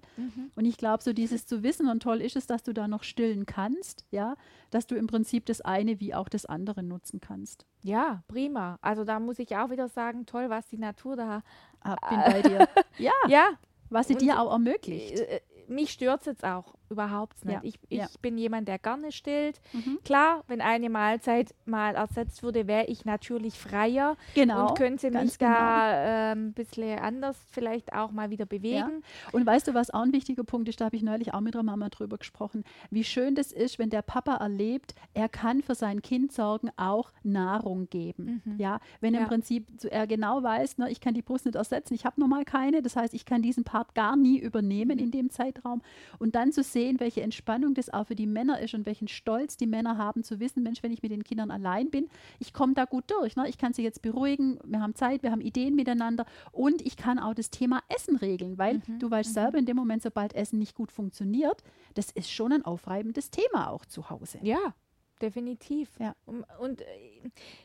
Und 0.55 0.65
ich 0.65 0.77
glaube, 0.77 1.03
so 1.03 1.13
dieses 1.13 1.45
zu 1.45 1.61
wissen 1.63 1.87
und 1.89 2.01
toll 2.01 2.21
ist 2.21 2.35
es, 2.35 2.47
dass 2.47 2.63
du 2.63 2.73
da 2.73 2.87
noch 2.87 3.03
stillen 3.03 3.45
kannst, 3.45 4.05
ja, 4.11 4.35
dass 4.71 4.87
du 4.87 4.95
im 4.95 5.05
Prinzip 5.07 5.45
das 5.45 5.61
eine 5.61 5.99
wie 5.99 6.15
auch 6.15 6.29
das 6.29 6.45
andere 6.45 6.81
nutzen 6.83 7.19
kannst. 7.21 7.65
Ja, 7.83 8.23
prima. 8.27 8.77
Also 8.81 9.03
da 9.03 9.19
muss 9.19 9.37
ich 9.39 9.55
auch 9.55 9.69
wieder 9.69 9.87
sagen, 9.89 10.25
toll, 10.25 10.49
was 10.49 10.67
die 10.67 10.77
Natur 10.79 11.15
da. 11.15 11.43
Ah, 11.81 11.95
bin 12.09 12.19
bei 12.19 12.41
dir. 12.41 12.67
Ja, 12.97 13.11
Ja, 13.27 13.49
was 13.89 14.07
sie 14.07 14.13
Und- 14.13 14.21
dir 14.23 14.41
auch 14.41 14.51
ermöglicht. 14.51 15.19
äh, 15.19 15.41
mich 15.67 15.91
stört 15.91 16.21
es 16.21 16.25
jetzt 16.27 16.43
auch 16.45 16.73
überhaupt 16.89 17.43
nicht. 17.45 17.53
Ja, 17.55 17.59
Ich, 17.63 17.79
ich 17.89 17.97
ja. 17.99 18.07
bin 18.21 18.37
jemand, 18.37 18.67
der 18.67 18.79
gerne 18.79 19.11
stillt. 19.11 19.59
Mhm. 19.73 19.99
Klar, 20.03 20.43
wenn 20.47 20.61
eine 20.61 20.89
Mahlzeit 20.89 21.53
mal 21.65 21.95
ersetzt 21.95 22.43
würde, 22.43 22.67
wäre 22.67 22.85
ich 22.87 23.05
natürlich 23.05 23.59
freier 23.59 24.15
Genau. 24.35 24.69
und 24.69 24.77
könnte 24.77 25.11
mich 25.11 25.37
da 25.37 26.31
ein 26.31 26.53
bisschen 26.53 26.99
anders 26.99 27.37
vielleicht 27.51 27.93
auch 27.93 28.11
mal 28.11 28.29
wieder 28.29 28.45
bewegen. 28.45 29.03
Und 29.31 29.45
weißt 29.45 29.67
du, 29.67 29.73
was 29.73 29.89
auch 29.91 30.01
ein 30.01 30.13
wichtiger 30.13 30.43
Punkt 30.43 30.69
ist, 30.69 30.79
da 30.81 30.85
habe 30.85 30.95
ich 30.95 31.03
neulich 31.03 31.33
auch 31.33 31.41
mit 31.41 31.53
der 31.55 31.63
Mama 31.63 31.89
drüber 31.89 32.17
gesprochen, 32.17 32.63
wie 32.91 33.03
schön 33.03 33.35
das 33.35 33.51
ist, 33.51 33.79
wenn 33.79 33.89
der 33.89 34.01
Papa 34.01 34.35
erlebt, 34.35 34.95
er 35.13 35.29
kann 35.29 35.61
für 35.61 35.75
sein 35.75 36.01
Kind 36.01 36.31
sorgen, 36.31 36.69
auch 36.77 37.11
Nahrung 37.23 37.89
geben. 37.89 38.41
Mhm. 38.45 38.55
Ja, 38.59 38.79
wenn 39.01 39.13
im 39.13 39.21
Ja. 39.21 39.27
Prinzip 39.27 39.67
er 39.89 40.07
genau 40.07 40.43
weiß, 40.43 40.77
ne, 40.77 40.89
ich 40.91 40.99
kann 41.01 41.13
die 41.13 41.21
Brust 41.21 41.45
nicht 41.45 41.55
ersetzen, 41.55 41.93
ich 41.93 42.05
habe 42.05 42.19
normal 42.19 42.45
keine, 42.45 42.81
das 42.81 42.95
heißt, 42.95 43.13
ich 43.13 43.25
kann 43.25 43.41
diesen 43.41 43.63
Part 43.63 43.93
gar 43.95 44.15
nie 44.15 44.37
übernehmen 44.39 44.99
in 44.99 45.11
dem 45.11 45.29
Zeitraum. 45.29 45.81
Und 46.19 46.35
dann 46.35 46.51
zu 46.51 46.63
sehen, 46.63 46.76
welche 46.99 47.21
Entspannung 47.21 47.73
das 47.73 47.91
auch 47.91 48.07
für 48.07 48.15
die 48.15 48.27
Männer 48.27 48.59
ist 48.59 48.73
und 48.73 48.85
welchen 48.85 49.07
Stolz 49.07 49.57
die 49.57 49.67
Männer 49.67 49.97
haben, 49.97 50.23
zu 50.23 50.39
wissen, 50.39 50.63
Mensch, 50.63 50.83
wenn 50.83 50.91
ich 50.91 51.01
mit 51.01 51.11
den 51.11 51.23
Kindern 51.23 51.51
allein 51.51 51.89
bin, 51.89 52.07
ich 52.39 52.53
komme 52.53 52.73
da 52.73 52.85
gut 52.85 53.05
durch. 53.09 53.35
Ne? 53.35 53.47
Ich 53.49 53.57
kann 53.57 53.73
sie 53.73 53.83
jetzt 53.83 54.01
beruhigen, 54.01 54.59
wir 54.63 54.81
haben 54.81 54.95
Zeit, 54.95 55.23
wir 55.23 55.31
haben 55.31 55.41
Ideen 55.41 55.75
miteinander 55.75 56.25
und 56.51 56.81
ich 56.85 56.97
kann 56.97 57.19
auch 57.19 57.33
das 57.33 57.49
Thema 57.49 57.81
Essen 57.89 58.15
regeln, 58.17 58.57
weil 58.57 58.81
Mhm, 58.87 58.99
du 58.99 59.09
weißt 59.09 59.33
selber, 59.33 59.57
in 59.57 59.65
dem 59.65 59.77
Moment, 59.77 60.01
sobald 60.03 60.33
Essen 60.33 60.59
nicht 60.59 60.75
gut 60.75 60.91
funktioniert, 60.91 61.63
das 61.95 62.11
ist 62.11 62.29
schon 62.31 62.51
ein 62.53 62.65
aufreibendes 62.65 63.29
Thema 63.31 63.69
auch 63.69 63.85
zu 63.85 64.09
Hause. 64.09 64.39
Ja, 64.41 64.73
definitiv. 65.21 65.89
Ja. 65.99 66.15
Und, 66.25 66.45
und 66.59 66.81
äh, 66.81 66.85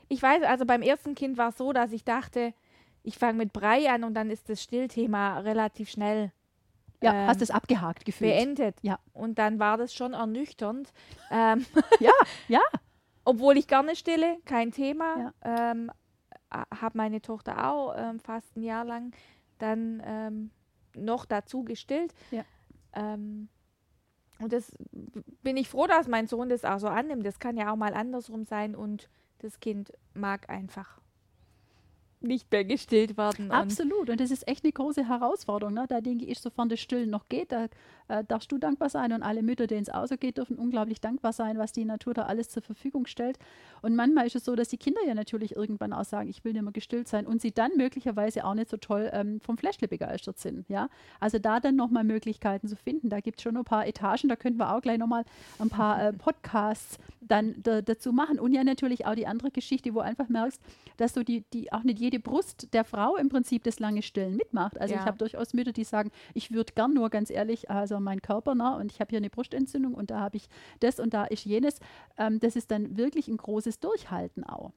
ich 0.08 0.22
weiß, 0.22 0.42
also 0.44 0.64
beim 0.64 0.82
ersten 0.82 1.14
Kind 1.14 1.38
war 1.38 1.50
es 1.50 1.58
so, 1.58 1.72
dass 1.72 1.92
ich 1.92 2.04
dachte, 2.04 2.54
ich 3.02 3.18
fange 3.18 3.38
mit 3.38 3.52
Brei 3.52 3.90
an 3.90 4.04
und 4.04 4.14
dann 4.14 4.30
ist 4.30 4.48
das 4.48 4.62
Stillthema 4.62 5.40
relativ 5.40 5.90
schnell 5.90 6.32
Ja, 7.02 7.12
ähm, 7.12 7.26
hast 7.28 7.42
es 7.42 7.50
abgehakt 7.50 8.04
gefühlt. 8.04 8.30
beendet. 8.32 8.76
Ja. 8.82 8.98
Und 9.12 9.38
dann 9.38 9.58
war 9.58 9.76
das 9.76 9.94
schon 9.94 10.14
ernüchternd. 10.14 10.92
Ähm, 11.30 11.64
Ja, 12.00 12.12
ja. 12.48 12.60
obwohl 13.24 13.56
ich 13.56 13.66
gerne 13.66 13.96
stille, 13.96 14.36
kein 14.44 14.70
Thema. 14.70 15.32
Ähm, 15.42 15.90
habe 16.50 16.98
meine 16.98 17.22
Tochter 17.22 17.70
auch 17.70 17.94
ähm, 17.96 18.20
fast 18.20 18.54
ein 18.56 18.62
Jahr 18.62 18.84
lang 18.84 19.12
dann 19.58 20.02
ähm, 20.04 20.50
noch 20.94 21.24
dazu 21.24 21.64
gestillt. 21.64 22.14
Ja. 22.30 22.44
Ähm, 22.92 23.48
und 24.38 24.52
das 24.52 24.72
bin 25.42 25.56
ich 25.56 25.68
froh, 25.70 25.86
dass 25.86 26.08
mein 26.08 26.26
Sohn 26.26 26.48
das 26.48 26.64
auch 26.64 26.78
so 26.78 26.88
annimmt. 26.88 27.24
Das 27.24 27.38
kann 27.38 27.56
ja 27.56 27.72
auch 27.72 27.76
mal 27.76 27.94
andersrum 27.94 28.44
sein 28.44 28.74
und 28.74 29.08
das 29.38 29.60
Kind 29.60 29.92
mag 30.14 30.50
einfach 30.50 31.00
nicht 32.24 32.50
mehr 32.50 32.64
gestillt 32.64 33.16
werden. 33.16 33.50
Absolut. 33.50 34.10
Und 34.10 34.20
das 34.20 34.30
ist 34.30 34.46
echt 34.48 34.64
eine 34.64 34.72
große 34.72 35.08
Herausforderung. 35.08 35.74
Ne? 35.74 35.86
Da 35.88 36.00
denke 36.00 36.24
ich, 36.24 36.40
sofern 36.40 36.68
das 36.68 36.80
Stillen 36.80 37.10
noch 37.10 37.28
geht, 37.28 37.52
da 37.52 37.68
äh, 38.08 38.24
darfst 38.24 38.52
du 38.52 38.58
dankbar 38.58 38.88
sein 38.88 39.12
und 39.12 39.22
alle 39.22 39.42
Mütter, 39.42 39.66
denen 39.66 39.82
es 39.82 39.88
auch 39.88 40.06
so 40.06 40.16
geht, 40.16 40.38
dürfen 40.38 40.56
unglaublich 40.56 41.00
dankbar 41.00 41.32
sein, 41.32 41.58
was 41.58 41.72
die 41.72 41.84
Natur 41.84 42.14
da 42.14 42.22
alles 42.22 42.50
zur 42.50 42.62
Verfügung 42.62 43.06
stellt. 43.06 43.38
Und 43.80 43.96
manchmal 43.96 44.26
ist 44.26 44.36
es 44.36 44.44
so, 44.44 44.54
dass 44.54 44.68
die 44.68 44.76
Kinder 44.76 45.00
ja 45.06 45.14
natürlich 45.14 45.56
irgendwann 45.56 45.92
auch 45.92 46.04
sagen, 46.04 46.28
ich 46.28 46.44
will 46.44 46.52
nicht 46.52 46.62
mehr 46.62 46.72
gestillt 46.72 47.08
sein 47.08 47.26
und 47.26 47.40
sie 47.40 47.52
dann 47.52 47.70
möglicherweise 47.76 48.44
auch 48.44 48.54
nicht 48.54 48.70
so 48.70 48.76
toll 48.76 49.10
ähm, 49.12 49.40
vom 49.40 49.56
Fläschle 49.56 49.88
begeistert 49.88 50.38
sind. 50.38 50.68
Ja? 50.68 50.88
Also 51.20 51.38
da 51.38 51.60
dann 51.60 51.76
nochmal 51.76 52.04
Möglichkeiten 52.04 52.68
zu 52.68 52.76
finden. 52.76 53.08
Da 53.08 53.20
gibt 53.20 53.38
es 53.38 53.42
schon 53.42 53.56
ein 53.56 53.64
paar 53.64 53.86
Etagen, 53.86 54.28
da 54.28 54.36
könnten 54.36 54.58
wir 54.58 54.74
auch 54.74 54.82
gleich 54.82 54.98
nochmal 54.98 55.24
ein 55.58 55.70
paar 55.70 56.08
äh, 56.08 56.12
Podcasts 56.22 56.98
dann 57.20 57.54
da, 57.62 57.82
dazu 57.82 58.12
machen. 58.12 58.38
Und 58.38 58.52
ja 58.52 58.64
natürlich 58.64 59.06
auch 59.06 59.14
die 59.14 59.26
andere 59.26 59.50
Geschichte, 59.50 59.94
wo 59.94 60.00
du 60.00 60.04
einfach 60.04 60.28
merkst, 60.28 60.60
dass 60.96 61.14
so 61.14 61.22
die, 61.22 61.44
die 61.52 61.72
auch 61.72 61.82
nicht 61.82 61.98
jede 61.98 62.11
Brust 62.18 62.72
der 62.72 62.84
Frau 62.84 63.16
im 63.16 63.28
Prinzip 63.28 63.64
das 63.64 63.78
lange 63.78 64.02
Stillen 64.02 64.36
mitmacht. 64.36 64.80
Also 64.80 64.94
Ja. 64.94 65.00
ich 65.00 65.06
habe 65.06 65.18
durchaus 65.18 65.54
Mütter, 65.54 65.72
die 65.72 65.84
sagen, 65.84 66.10
ich 66.34 66.52
würde 66.52 66.72
gern 66.74 66.94
nur 66.94 67.10
ganz 67.10 67.30
ehrlich, 67.30 67.70
also 67.70 68.00
mein 68.00 68.22
Körper, 68.22 68.54
ne, 68.54 68.76
und 68.76 68.92
ich 68.92 69.00
habe 69.00 69.10
hier 69.10 69.18
eine 69.18 69.30
Brustentzündung 69.30 69.94
und 69.94 70.10
da 70.10 70.20
habe 70.20 70.36
ich 70.36 70.48
das 70.80 71.00
und 71.00 71.14
da 71.14 71.24
ist 71.24 71.44
jenes. 71.44 71.78
Ähm, 72.18 72.40
das 72.40 72.56
ist 72.56 72.70
dann 72.70 72.96
wirklich 72.96 73.28
ein 73.28 73.36
großes 73.36 73.80
Durchhalten 73.80 74.44
auch. 74.44 74.72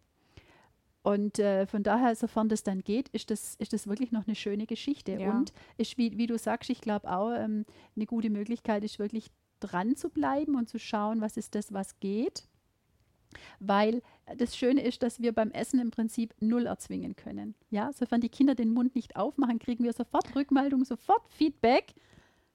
Und 1.03 1.37
äh, 1.37 1.67
von 1.67 1.83
daher, 1.83 2.15
sofern 2.15 2.49
das 2.49 2.63
dann 2.63 2.81
geht, 2.81 3.09
ist 3.09 3.29
das, 3.29 3.55
ist 3.59 3.73
das 3.73 3.85
wirklich 3.87 4.11
noch 4.11 4.25
eine 4.25 4.35
schöne 4.35 4.65
Geschichte. 4.65 5.11
Ja. 5.13 5.29
Und 5.29 5.53
ist, 5.77 5.99
wie, 5.99 6.17
wie 6.17 6.25
du 6.25 6.35
sagst, 6.37 6.71
ich 6.71 6.81
glaube 6.81 7.11
auch, 7.11 7.31
ähm, 7.31 7.65
eine 7.95 8.07
gute 8.07 8.31
Möglichkeit 8.31 8.83
ist 8.83 8.97
wirklich 8.97 9.29
dran 9.59 9.95
zu 9.95 10.09
bleiben 10.09 10.55
und 10.55 10.67
zu 10.67 10.79
schauen, 10.79 11.21
was 11.21 11.37
ist 11.37 11.53
das, 11.53 11.71
was 11.73 11.99
geht. 11.99 12.47
Weil 13.59 14.01
das 14.37 14.55
Schöne 14.57 14.81
ist, 14.81 15.03
dass 15.03 15.21
wir 15.21 15.33
beim 15.33 15.51
Essen 15.51 15.79
im 15.79 15.91
Prinzip 15.91 16.33
null 16.39 16.65
erzwingen 16.65 17.15
können. 17.15 17.55
Ja, 17.69 17.91
sofern 17.93 18.21
die 18.21 18.29
Kinder 18.29 18.55
den 18.55 18.71
Mund 18.73 18.95
nicht 18.95 19.15
aufmachen, 19.15 19.59
kriegen 19.59 19.83
wir 19.83 19.93
sofort 19.93 20.35
Rückmeldung, 20.35 20.83
sofort 20.85 21.27
Feedback. 21.29 21.93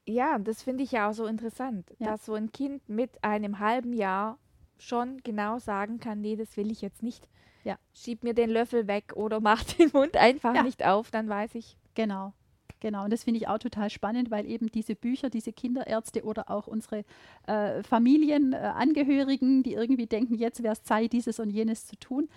Ja, 0.06 0.38
das 0.38 0.62
finde 0.62 0.82
ich 0.82 0.92
ja 0.92 1.08
auch 1.10 1.14
so 1.14 1.26
interessant, 1.26 1.90
Ja. 1.98 2.12
dass 2.12 2.24
so 2.26 2.34
ein 2.34 2.50
Kind 2.52 2.88
mit 2.88 3.22
einem 3.22 3.58
halben 3.58 3.92
Jahr 3.92 4.38
schon 4.78 5.18
genau 5.22 5.58
sagen 5.58 6.00
kann, 6.00 6.20
nee, 6.20 6.36
das 6.36 6.56
will 6.56 6.70
ich 6.70 6.80
jetzt 6.80 7.02
nicht. 7.02 7.28
Ja. 7.64 7.78
Schieb 7.92 8.24
mir 8.24 8.32
den 8.32 8.48
Löffel 8.48 8.86
weg 8.86 9.12
oder 9.14 9.38
mach 9.40 9.62
den 9.78 9.90
Mund 9.92 10.16
einfach 10.16 10.54
Ja. 10.54 10.62
nicht 10.62 10.84
auf, 10.84 11.10
dann 11.10 11.28
weiß 11.28 11.54
ich, 11.54 11.76
Genau. 11.94 12.32
Genau, 12.80 13.04
und 13.04 13.12
das 13.12 13.24
finde 13.24 13.38
ich 13.38 13.48
auch 13.48 13.58
total 13.58 13.90
spannend, 13.90 14.30
weil 14.30 14.46
eben 14.46 14.68
diese 14.68 14.94
Bücher, 14.94 15.28
diese 15.28 15.52
Kinderärzte 15.52 16.24
oder 16.24 16.50
auch 16.50 16.66
unsere 16.66 17.04
äh, 17.46 17.82
Familienangehörigen, 17.82 19.60
äh, 19.60 19.62
die 19.62 19.74
irgendwie 19.74 20.06
denken, 20.06 20.34
jetzt 20.34 20.62
wäre 20.62 20.72
es 20.72 20.82
Zeit, 20.82 21.12
dieses 21.12 21.38
und 21.38 21.50
jenes 21.50 21.86
zu 21.86 21.96
tun, 21.96 22.28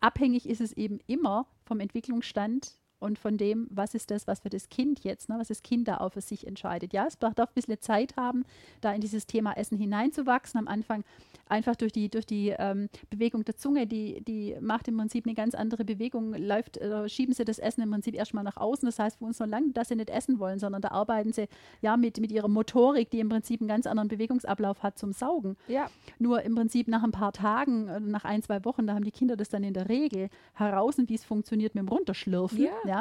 abhängig 0.00 0.48
ist 0.48 0.60
es 0.60 0.72
eben 0.72 1.00
immer 1.06 1.46
vom 1.64 1.80
Entwicklungsstand 1.80 2.76
und 3.02 3.18
von 3.18 3.36
dem, 3.36 3.66
was 3.70 3.94
ist 3.94 4.10
das, 4.10 4.26
was 4.26 4.40
für 4.40 4.48
das 4.48 4.68
Kind 4.68 5.04
jetzt, 5.04 5.28
ne, 5.28 5.36
was 5.38 5.48
das 5.48 5.62
Kind 5.62 5.88
da 5.88 5.98
auch 5.98 6.10
für 6.12 6.20
sich 6.20 6.46
entscheidet. 6.46 6.92
Ja, 6.92 7.06
es 7.06 7.16
braucht 7.16 7.40
auch 7.40 7.48
ein 7.48 7.54
bisschen 7.54 7.80
Zeit 7.80 8.16
haben, 8.16 8.44
da 8.80 8.92
in 8.92 9.00
dieses 9.00 9.26
Thema 9.26 9.52
Essen 9.56 9.76
hineinzuwachsen. 9.76 10.58
Am 10.58 10.68
Anfang 10.68 11.04
einfach 11.48 11.76
durch 11.76 11.92
die, 11.92 12.08
durch 12.08 12.24
die 12.24 12.54
ähm, 12.56 12.88
Bewegung 13.10 13.44
der 13.44 13.56
Zunge, 13.56 13.86
die, 13.86 14.22
die 14.22 14.56
macht 14.60 14.88
im 14.88 14.96
Prinzip 14.96 15.26
eine 15.26 15.34
ganz 15.34 15.54
andere 15.54 15.84
Bewegung, 15.84 16.34
läuft, 16.34 16.76
äh, 16.78 17.08
schieben 17.08 17.34
sie 17.34 17.44
das 17.44 17.58
Essen 17.58 17.82
im 17.82 17.90
Prinzip 17.90 18.14
erstmal 18.14 18.44
nach 18.44 18.56
außen. 18.56 18.86
Das 18.86 18.98
heißt 18.98 19.18
für 19.18 19.24
uns 19.24 19.40
noch 19.40 19.48
lange, 19.48 19.72
dass 19.72 19.88
sie 19.88 19.96
nicht 19.96 20.10
essen 20.10 20.38
wollen, 20.38 20.58
sondern 20.60 20.80
da 20.80 20.88
arbeiten 20.92 21.32
sie 21.32 21.48
ja 21.80 21.96
mit, 21.96 22.20
mit 22.20 22.30
ihrer 22.30 22.48
Motorik, 22.48 23.10
die 23.10 23.18
im 23.18 23.28
Prinzip 23.28 23.60
einen 23.60 23.68
ganz 23.68 23.86
anderen 23.86 24.08
Bewegungsablauf 24.08 24.82
hat 24.82 24.98
zum 24.98 25.12
Saugen. 25.12 25.56
Ja. 25.66 25.90
Nur 26.18 26.42
im 26.42 26.54
Prinzip 26.54 26.86
nach 26.86 27.02
ein 27.02 27.12
paar 27.12 27.32
Tagen, 27.32 27.88
äh, 27.88 28.00
nach 28.00 28.24
ein, 28.24 28.42
zwei 28.42 28.64
Wochen, 28.64 28.86
da 28.86 28.94
haben 28.94 29.04
die 29.04 29.10
Kinder 29.10 29.36
das 29.36 29.48
dann 29.48 29.64
in 29.64 29.74
der 29.74 29.88
Regel 29.88 30.28
heraus, 30.54 30.92
wie 30.98 31.14
es 31.14 31.24
funktioniert 31.24 31.74
mit 31.74 31.82
dem 31.82 31.88
Runterschlürfen. 31.88 32.58
Ja. 32.58 32.70
ja? 32.86 32.91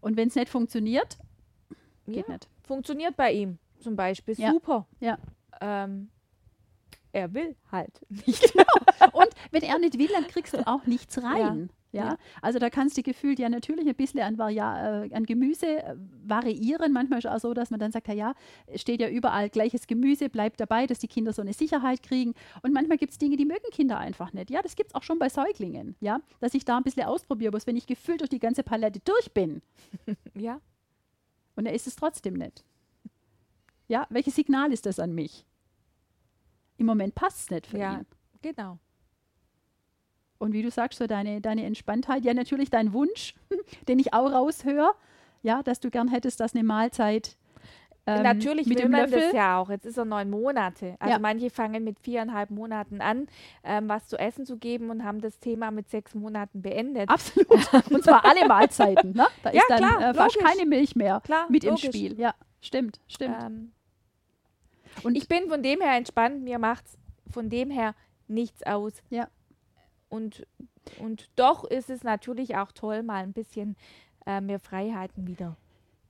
Und 0.00 0.16
wenn 0.16 0.28
es 0.28 0.34
nicht 0.34 0.48
funktioniert, 0.48 1.18
geht 2.06 2.26
ja. 2.28 2.32
nicht. 2.34 2.48
Funktioniert 2.62 3.16
bei 3.16 3.32
ihm 3.32 3.58
zum 3.78 3.96
Beispiel 3.96 4.34
Ja. 4.38 4.50
super. 4.52 4.86
Ja. 5.00 5.18
Ähm, 5.60 6.10
er 7.12 7.32
will 7.34 7.56
halt 7.70 8.00
nicht. 8.08 8.54
Und 9.12 9.28
wenn 9.50 9.62
er 9.62 9.78
nicht 9.78 9.98
will, 9.98 10.08
dann 10.08 10.26
kriegst 10.26 10.54
du 10.54 10.66
auch 10.66 10.86
nichts 10.86 11.22
rein. 11.22 11.70
Ja. 11.70 11.74
Ja. 11.92 12.16
also 12.40 12.58
da 12.58 12.70
kannst 12.70 12.96
du 12.96 13.02
gefühlt 13.02 13.38
ja 13.38 13.48
natürlich 13.48 13.86
ein 13.86 13.94
bisschen 13.94 14.20
an, 14.20 14.38
Varia 14.38 15.04
äh, 15.04 15.14
an 15.14 15.24
Gemüse 15.26 15.66
äh, 15.82 15.94
variieren. 16.24 16.92
Manchmal 16.92 17.18
ist 17.18 17.26
es 17.26 17.30
auch 17.30 17.38
so, 17.38 17.54
dass 17.54 17.70
man 17.70 17.80
dann 17.80 17.92
sagt, 17.92 18.08
ja, 18.08 18.14
ja, 18.14 18.34
es 18.66 18.80
steht 18.80 19.00
ja 19.00 19.08
überall 19.08 19.50
gleiches 19.50 19.86
Gemüse, 19.86 20.28
bleibt 20.30 20.58
dabei, 20.60 20.86
dass 20.86 20.98
die 21.00 21.08
Kinder 21.08 21.32
so 21.32 21.42
eine 21.42 21.52
Sicherheit 21.52 22.02
kriegen. 22.02 22.34
Und 22.62 22.72
manchmal 22.72 22.96
gibt 22.98 23.12
es 23.12 23.18
Dinge, 23.18 23.36
die 23.36 23.44
mögen 23.44 23.70
Kinder 23.72 23.98
einfach 23.98 24.32
nicht. 24.32 24.50
Ja, 24.50 24.62
das 24.62 24.74
gibt 24.76 24.90
es 24.90 24.94
auch 24.94 25.02
schon 25.02 25.18
bei 25.18 25.28
Säuglingen, 25.28 25.94
ja, 26.00 26.20
dass 26.40 26.54
ich 26.54 26.64
da 26.64 26.78
ein 26.78 26.82
bisschen 26.82 27.04
ausprobiere, 27.04 27.50
bloß 27.50 27.66
wenn 27.66 27.76
ich 27.76 27.86
gefühlt 27.86 28.20
durch 28.20 28.30
die 28.30 28.38
ganze 28.38 28.62
Palette 28.62 29.00
durch 29.04 29.32
bin 29.32 29.60
ja. 30.34 30.60
und 31.56 31.66
er 31.66 31.74
ist 31.74 31.86
es 31.86 31.96
trotzdem 31.96 32.34
nicht. 32.34 32.64
Ja, 33.88 34.06
welches 34.08 34.34
Signal 34.36 34.72
ist 34.72 34.86
das 34.86 34.98
an 34.98 35.14
mich? 35.14 35.44
Im 36.78 36.86
Moment 36.86 37.14
passt 37.14 37.40
es 37.40 37.50
nicht 37.50 37.66
für 37.66 37.76
Ja. 37.78 37.98
ihn. 37.98 38.06
Genau. 38.40 38.78
Und 40.42 40.52
wie 40.54 40.62
du 40.62 40.70
sagst, 40.72 40.98
so 40.98 41.06
deine, 41.06 41.40
deine 41.40 41.64
Entspanntheit, 41.64 42.24
ja 42.24 42.34
natürlich 42.34 42.68
dein 42.68 42.92
Wunsch, 42.92 43.34
den 43.88 43.98
ich 44.00 44.12
auch 44.12 44.30
raushöre, 44.32 44.90
ja, 45.44 45.62
dass 45.62 45.78
du 45.78 45.88
gern 45.90 46.08
hättest, 46.08 46.40
dass 46.40 46.52
eine 46.54 46.64
Mahlzeit 46.64 47.36
ähm, 48.04 48.22
Natürlich 48.24 48.66
mit 48.66 48.78
will 48.78 48.86
dem 48.86 48.90
man 48.90 49.02
Löffel. 49.02 49.20
das 49.20 49.32
ja 49.32 49.58
auch. 49.58 49.70
Jetzt 49.70 49.86
ist 49.86 49.96
er 49.96 50.04
neun 50.04 50.28
Monate. 50.28 50.96
Also 50.98 51.12
Ja. 51.12 51.18
manche 51.20 51.50
fangen 51.50 51.84
mit 51.84 52.00
viereinhalb 52.00 52.50
Monaten 52.50 53.00
an, 53.00 53.28
ähm, 53.62 53.88
was 53.88 54.08
zu 54.08 54.18
essen 54.18 54.44
zu 54.44 54.56
geben 54.56 54.90
und 54.90 55.04
haben 55.04 55.20
das 55.20 55.38
Thema 55.38 55.70
mit 55.70 55.88
sechs 55.88 56.12
Monaten 56.16 56.60
beendet. 56.62 57.08
Absolut. 57.08 57.48
Und 57.92 58.02
zwar 58.02 58.24
alle 58.24 58.48
Mahlzeiten. 58.48 59.12
Ne? 59.12 59.26
Da 59.44 59.52
Ja, 59.52 59.60
ist 59.60 59.66
dann 59.70 59.78
klar, 59.78 60.10
äh, 60.10 60.14
fast 60.14 60.36
keine 60.40 60.66
Milch 60.66 60.96
mehr 60.96 61.20
Klar, 61.22 61.46
mit 61.48 61.62
im 61.62 61.70
logisch. 61.70 61.86
Spiel. 61.86 62.18
Ja, 62.18 62.34
stimmt, 62.60 62.98
stimmt. 63.06 63.36
Ähm, 63.40 63.70
Und- 65.04 65.14
ich 65.14 65.28
bin 65.28 65.48
von 65.48 65.62
dem 65.62 65.80
her 65.80 65.96
entspannt. 65.96 66.42
Mir 66.42 66.58
macht 66.58 66.84
von 67.30 67.48
dem 67.50 67.70
her 67.70 67.94
nichts 68.26 68.64
aus. 68.64 68.94
Ja. 69.10 69.28
Und, 70.12 70.46
und 70.98 71.30
doch 71.36 71.64
ist 71.64 71.88
es 71.88 72.04
natürlich 72.04 72.56
auch 72.56 72.70
toll, 72.72 73.02
mal 73.02 73.22
ein 73.22 73.32
bisschen 73.32 73.76
äh, 74.26 74.42
mehr 74.42 74.60
Freiheiten 74.60 75.26
wieder. 75.26 75.56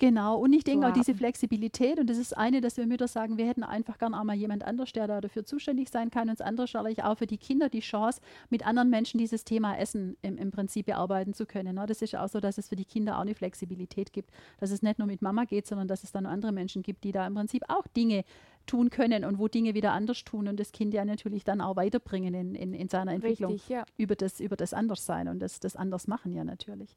Genau, 0.02 0.36
und 0.38 0.52
ich 0.52 0.64
denke 0.64 0.88
auch 0.88 0.92
diese. 0.92 1.14
Flexibilität, 1.14 2.00
und 2.00 2.10
das 2.10 2.18
ist 2.18 2.36
eine, 2.36 2.60
dass 2.60 2.76
wir 2.76 2.88
Mütter 2.88 3.06
sagen, 3.06 3.38
wir 3.38 3.46
hätten 3.46 3.62
einfach 3.62 3.98
gern 3.98 4.14
auch 4.14 4.24
mal 4.24 4.34
jemand 4.34 4.64
anders, 4.64 4.92
der 4.92 5.06
da 5.06 5.20
dafür 5.20 5.44
zuständig 5.44 5.90
sein 5.90 6.10
kann. 6.10 6.28
Und 6.28 6.40
das 6.40 6.44
andere 6.44 6.64
ist 6.64 6.74
natürlich 6.74 7.04
auch 7.04 7.16
für 7.16 7.28
die 7.28 7.38
Kinder 7.38 7.68
die 7.68 7.78
Chance, 7.78 8.20
mit 8.50 8.66
anderen 8.66 8.90
Menschen 8.90 9.18
dieses 9.18 9.44
Thema 9.44 9.76
Essen 9.76 10.16
im, 10.22 10.36
im 10.38 10.50
Prinzip 10.50 10.86
bearbeiten 10.86 11.34
zu 11.34 11.46
können. 11.46 11.76
Ne? 11.76 11.86
Das 11.86 12.02
ist 12.02 12.16
auch 12.16 12.28
so, 12.28 12.40
dass 12.40 12.58
es 12.58 12.68
für 12.68 12.74
die 12.74 12.84
Kinder 12.84 13.18
auch 13.18 13.20
eine 13.20 13.36
Flexibilität 13.36 14.12
gibt, 14.12 14.32
dass 14.58 14.72
es 14.72 14.82
nicht 14.82 14.98
nur 14.98 15.06
mit 15.06 15.22
Mama 15.22 15.44
geht, 15.44 15.68
sondern 15.68 15.86
dass 15.86 16.02
es 16.02 16.10
dann 16.10 16.26
andere 16.26 16.50
Menschen 16.50 16.82
gibt, 16.82 17.04
die 17.04 17.12
da 17.12 17.24
im 17.24 17.34
Prinzip 17.34 17.62
auch 17.68 17.86
Dinge 17.86 18.24
tun 18.66 18.90
können 18.90 19.24
und 19.24 19.38
wo 19.38 19.48
Dinge 19.48 19.74
wieder 19.74 19.92
anders 19.92 20.24
tun 20.24 20.48
und 20.48 20.58
das 20.58 20.72
Kind 20.72 20.94
ja 20.94 21.04
natürlich 21.04 21.44
dann 21.44 21.60
auch 21.60 21.76
weiterbringen 21.76 22.34
in, 22.34 22.54
in, 22.54 22.74
in 22.74 22.88
seiner 22.88 23.12
Entwicklung 23.12 23.52
Richtig, 23.52 23.68
ja. 23.68 23.84
über 23.96 24.16
das, 24.16 24.40
über 24.40 24.56
das 24.56 24.74
Anderssein 24.74 25.28
und 25.28 25.40
das, 25.40 25.60
das 25.60 25.76
Andersmachen 25.76 26.32
ja 26.32 26.44
natürlich. 26.44 26.96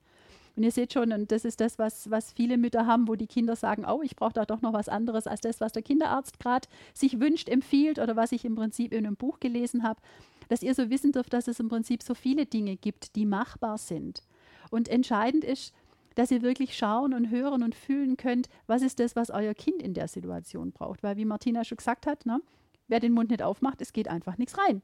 Und 0.55 0.63
ihr 0.63 0.71
seht 0.71 0.93
schon, 0.93 1.11
und 1.11 1.31
das 1.31 1.43
ist 1.43 1.59
das, 1.59 1.77
was, 1.77 2.09
was 2.09 2.31
viele 2.31 2.57
Mütter 2.57 2.85
haben, 2.85 3.07
wo 3.07 3.15
die 3.15 3.27
Kinder 3.27 3.55
sagen, 3.55 3.85
oh, 3.85 4.01
ich 4.01 4.15
brauche 4.15 4.33
da 4.33 4.45
doch 4.45 4.61
noch 4.61 4.71
was 4.71 4.87
anderes 4.87 5.27
als 5.27 5.41
das, 5.41 5.59
was 5.59 5.73
der 5.73 5.81
Kinderarzt 5.81 6.39
gerade 6.39 6.67
sich 6.93 7.19
wünscht, 7.19 7.49
empfiehlt 7.49 7.99
oder 7.99 8.15
was 8.15 8.31
ich 8.31 8.45
im 8.45 8.55
Prinzip 8.55 8.93
in 8.93 9.05
einem 9.05 9.17
Buch 9.17 9.39
gelesen 9.41 9.83
habe, 9.83 9.99
dass 10.47 10.63
ihr 10.63 10.73
so 10.73 10.89
wissen 10.89 11.11
dürft, 11.11 11.33
dass 11.33 11.47
es 11.47 11.59
im 11.59 11.67
Prinzip 11.67 12.03
so 12.03 12.13
viele 12.13 12.45
Dinge 12.45 12.77
gibt, 12.77 13.15
die 13.15 13.25
machbar 13.25 13.77
sind. 13.77 14.23
Und 14.71 14.87
entscheidend 14.87 15.43
ist, 15.43 15.73
dass 16.15 16.31
ihr 16.31 16.41
wirklich 16.41 16.77
schauen 16.77 17.13
und 17.13 17.29
hören 17.29 17.63
und 17.63 17.75
fühlen 17.75 18.17
könnt, 18.17 18.49
was 18.67 18.81
ist 18.81 18.99
das, 18.99 19.15
was 19.15 19.29
euer 19.29 19.53
Kind 19.53 19.81
in 19.81 19.93
der 19.93 20.07
Situation 20.07 20.71
braucht. 20.71 21.03
Weil, 21.03 21.17
wie 21.17 21.25
Martina 21.25 21.63
schon 21.63 21.77
gesagt 21.77 22.07
hat, 22.07 22.25
ne, 22.25 22.41
wer 22.87 22.99
den 22.99 23.13
Mund 23.13 23.29
nicht 23.29 23.43
aufmacht, 23.43 23.81
es 23.81 23.93
geht 23.93 24.07
einfach 24.07 24.37
nichts 24.37 24.57
rein. 24.57 24.81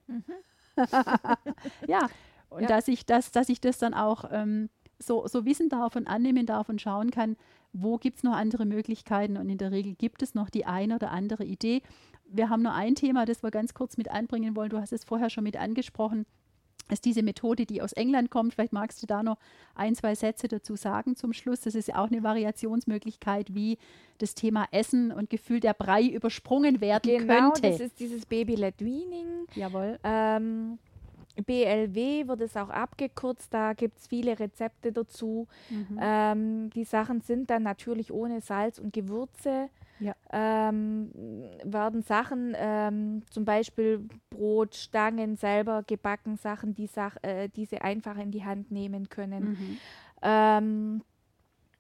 ja, 1.88 2.08
und 2.50 2.64
Ja. 2.64 2.68
Dass, 2.68 2.88
ich 2.88 3.06
das, 3.06 3.32
dass 3.32 3.50
ich 3.50 3.62
das 3.62 3.78
dann 3.78 3.94
auch 3.94 4.26
ähm, 4.30 4.70
so, 5.00 5.26
so 5.28 5.46
wissen 5.46 5.70
darf 5.70 5.96
und 5.96 6.08
annehmen 6.08 6.46
darf 6.46 6.70
und 6.70 6.82
schauen 6.82 7.10
kann, 7.10 7.38
wo 7.74 7.98
gibt 7.98 8.18
es 8.18 8.24
noch 8.24 8.34
andere 8.34 8.66
Möglichkeiten. 8.66 9.38
Und 9.38 9.50
in 9.50 9.58
der 9.58 9.72
Regel 9.72 9.96
gibt 9.96 10.22
es 10.22 10.36
noch 10.36 10.50
die 10.50 10.66
eine 10.66 10.96
oder 10.96 11.12
andere 11.12 11.46
Idee. 11.46 11.82
Wir 12.26 12.50
haben 12.50 12.62
nur 12.62 12.74
ein 12.74 12.96
Thema, 12.96 13.26
das 13.26 13.42
wir 13.44 13.52
ganz 13.52 13.74
kurz 13.74 13.98
mit 13.98 14.12
einbringen 14.12 14.56
wollen. 14.56 14.70
Du 14.70 14.80
hast 14.80 14.94
es 14.94 15.06
vorher 15.06 15.30
schon 15.30 15.46
mit 15.46 15.58
angesprochen. 15.58 16.26
Ist 16.90 17.06
diese 17.06 17.24
Methode, 17.24 17.66
die 17.66 17.82
aus 17.82 17.94
England 17.94 18.32
kommt. 18.32 18.54
Vielleicht 18.54 18.74
magst 18.74 19.02
du 19.02 19.08
da 19.08 19.24
noch 19.24 19.38
ein, 19.76 19.96
zwei 19.96 20.14
Sätze 20.16 20.48
dazu 20.50 20.76
sagen 20.76 21.16
zum 21.16 21.32
Schluss. 21.32 21.62
Das 21.62 21.74
ist 21.76 21.88
ja 21.88 21.96
auch 21.96 22.12
eine 22.12 22.22
Variationsmöglichkeit, 22.24 23.54
wie 23.56 23.78
das 24.18 24.36
Thema 24.36 24.68
Essen 24.72 25.12
und 25.12 25.30
Gefühl 25.30 25.60
der 25.62 25.74
Brei 25.74 26.04
übersprungen 26.04 26.82
werden 26.82 27.18
Genau, 27.18 27.52
könnte. 27.52 27.70
das 27.70 27.80
ist 27.80 28.00
dieses 28.00 28.26
Baby-led 28.26 28.80
Weaning. 28.80 29.48
Jawohl. 29.56 30.00
Ähm, 30.04 30.80
BLW 31.46 32.28
wird 32.28 32.42
es 32.42 32.58
auch 32.58 32.70
abgekürzt, 32.70 33.54
da 33.54 33.74
gibt 33.74 33.98
es 34.00 34.08
viele 34.08 34.38
Rezepte 34.38 34.92
dazu. 34.92 35.48
Mhm. 35.70 36.00
Ähm, 36.02 36.70
die 36.72 36.84
Sachen 36.84 37.22
sind 37.22 37.50
dann 37.50 37.64
natürlich 37.64 38.12
ohne 38.12 38.42
Salz 38.42 38.80
und 38.80 38.94
Gewürze. 38.94 39.70
Ja. 40.02 40.16
Ähm, 40.34 41.12
werden 41.64 42.02
Sachen, 42.02 42.56
ähm, 42.58 43.22
zum 43.30 43.46
Beispiel 43.46 44.08
Brotstangen 44.32 45.36
selber 45.36 45.84
gebacken, 45.84 46.38
Sachen, 46.38 46.74
die, 46.74 46.88
Sach 46.88 47.18
äh, 47.22 47.50
die 47.50 47.66
sie 47.66 47.80
einfach 47.80 48.18
in 48.18 48.32
die 48.32 48.44
Hand 48.44 48.72
nehmen 48.72 49.10
können. 49.10 49.44
Mhm. 49.52 49.78
Ähm, 50.24 51.04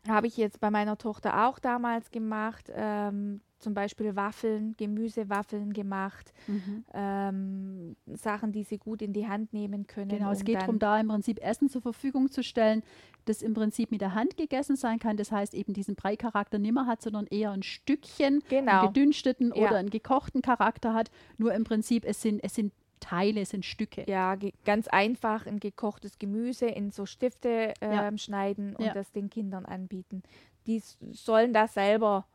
Habe 0.07 0.27
ich 0.27 0.37
jetzt 0.37 0.59
bei 0.59 0.71
meiner 0.71 0.97
Tochter 0.97 1.47
auch 1.47 1.59
damals 1.59 2.09
gemacht. 2.11 2.71
Ähm, 2.73 3.41
zum 3.59 3.75
Beispiel 3.75 4.15
Waffeln, 4.15 4.73
Gemüsewaffeln 4.77 5.71
gemacht. 5.73 6.33
Mhm. 6.47 6.83
Ähm, 6.93 7.95
Sachen, 8.07 8.51
die 8.51 8.63
sie 8.63 8.79
gut 8.79 9.03
in 9.03 9.13
die 9.13 9.27
Hand 9.27 9.53
nehmen 9.53 9.85
können. 9.85 10.09
Genau, 10.09 10.31
es 10.31 10.43
geht 10.43 10.61
darum, 10.61 10.79
da 10.79 10.99
im 10.99 11.07
Prinzip 11.09 11.39
Essen 11.43 11.69
zur 11.69 11.83
Verfügung 11.83 12.31
zu 12.31 12.41
stellen, 12.41 12.81
das 13.25 13.43
im 13.43 13.53
Prinzip 13.53 13.91
mit 13.91 14.01
der 14.01 14.15
Hand 14.15 14.35
gegessen 14.35 14.75
sein 14.75 14.97
kann. 14.97 15.15
Das 15.15 15.31
heißt, 15.31 15.53
eben 15.53 15.73
diesen 15.73 15.93
Breicharakter 15.95 16.57
nimmer 16.57 16.87
hat, 16.87 17.03
sondern 17.03 17.27
eher 17.27 17.51
ein 17.51 17.61
Stückchen, 17.61 18.41
Genau. 18.49 18.79
einen 18.79 18.87
gedünsteten 18.93 19.53
Ja. 19.55 19.67
oder 19.67 19.75
einen 19.77 19.91
gekochten 19.91 20.41
Charakter 20.41 20.95
hat. 20.95 21.11
Nur 21.37 21.53
im 21.53 21.63
Prinzip, 21.63 22.03
es 22.05 22.19
sind, 22.23 22.43
es 22.43 22.55
sind 22.55 22.73
Teile, 23.01 23.41
es 23.41 23.49
sind 23.49 23.65
Stücke. 23.65 24.05
Ja, 24.07 24.37
ganz 24.63 24.87
einfach 24.87 25.45
ein 25.45 25.59
gekochtes 25.59 26.17
Gemüse 26.17 26.67
in 26.67 26.91
so 26.91 27.05
Stifte 27.05 27.73
ähm, 27.81 27.91
Ja. 27.91 28.17
schneiden 28.17 28.75
und 28.77 28.85
Ja. 28.85 28.93
das 28.93 29.11
den 29.11 29.29
Kindern 29.29 29.65
anbieten. 29.65 30.23
Die 30.67 30.81
sollen 31.11 31.51
das 31.51 31.73
selber 31.73 32.25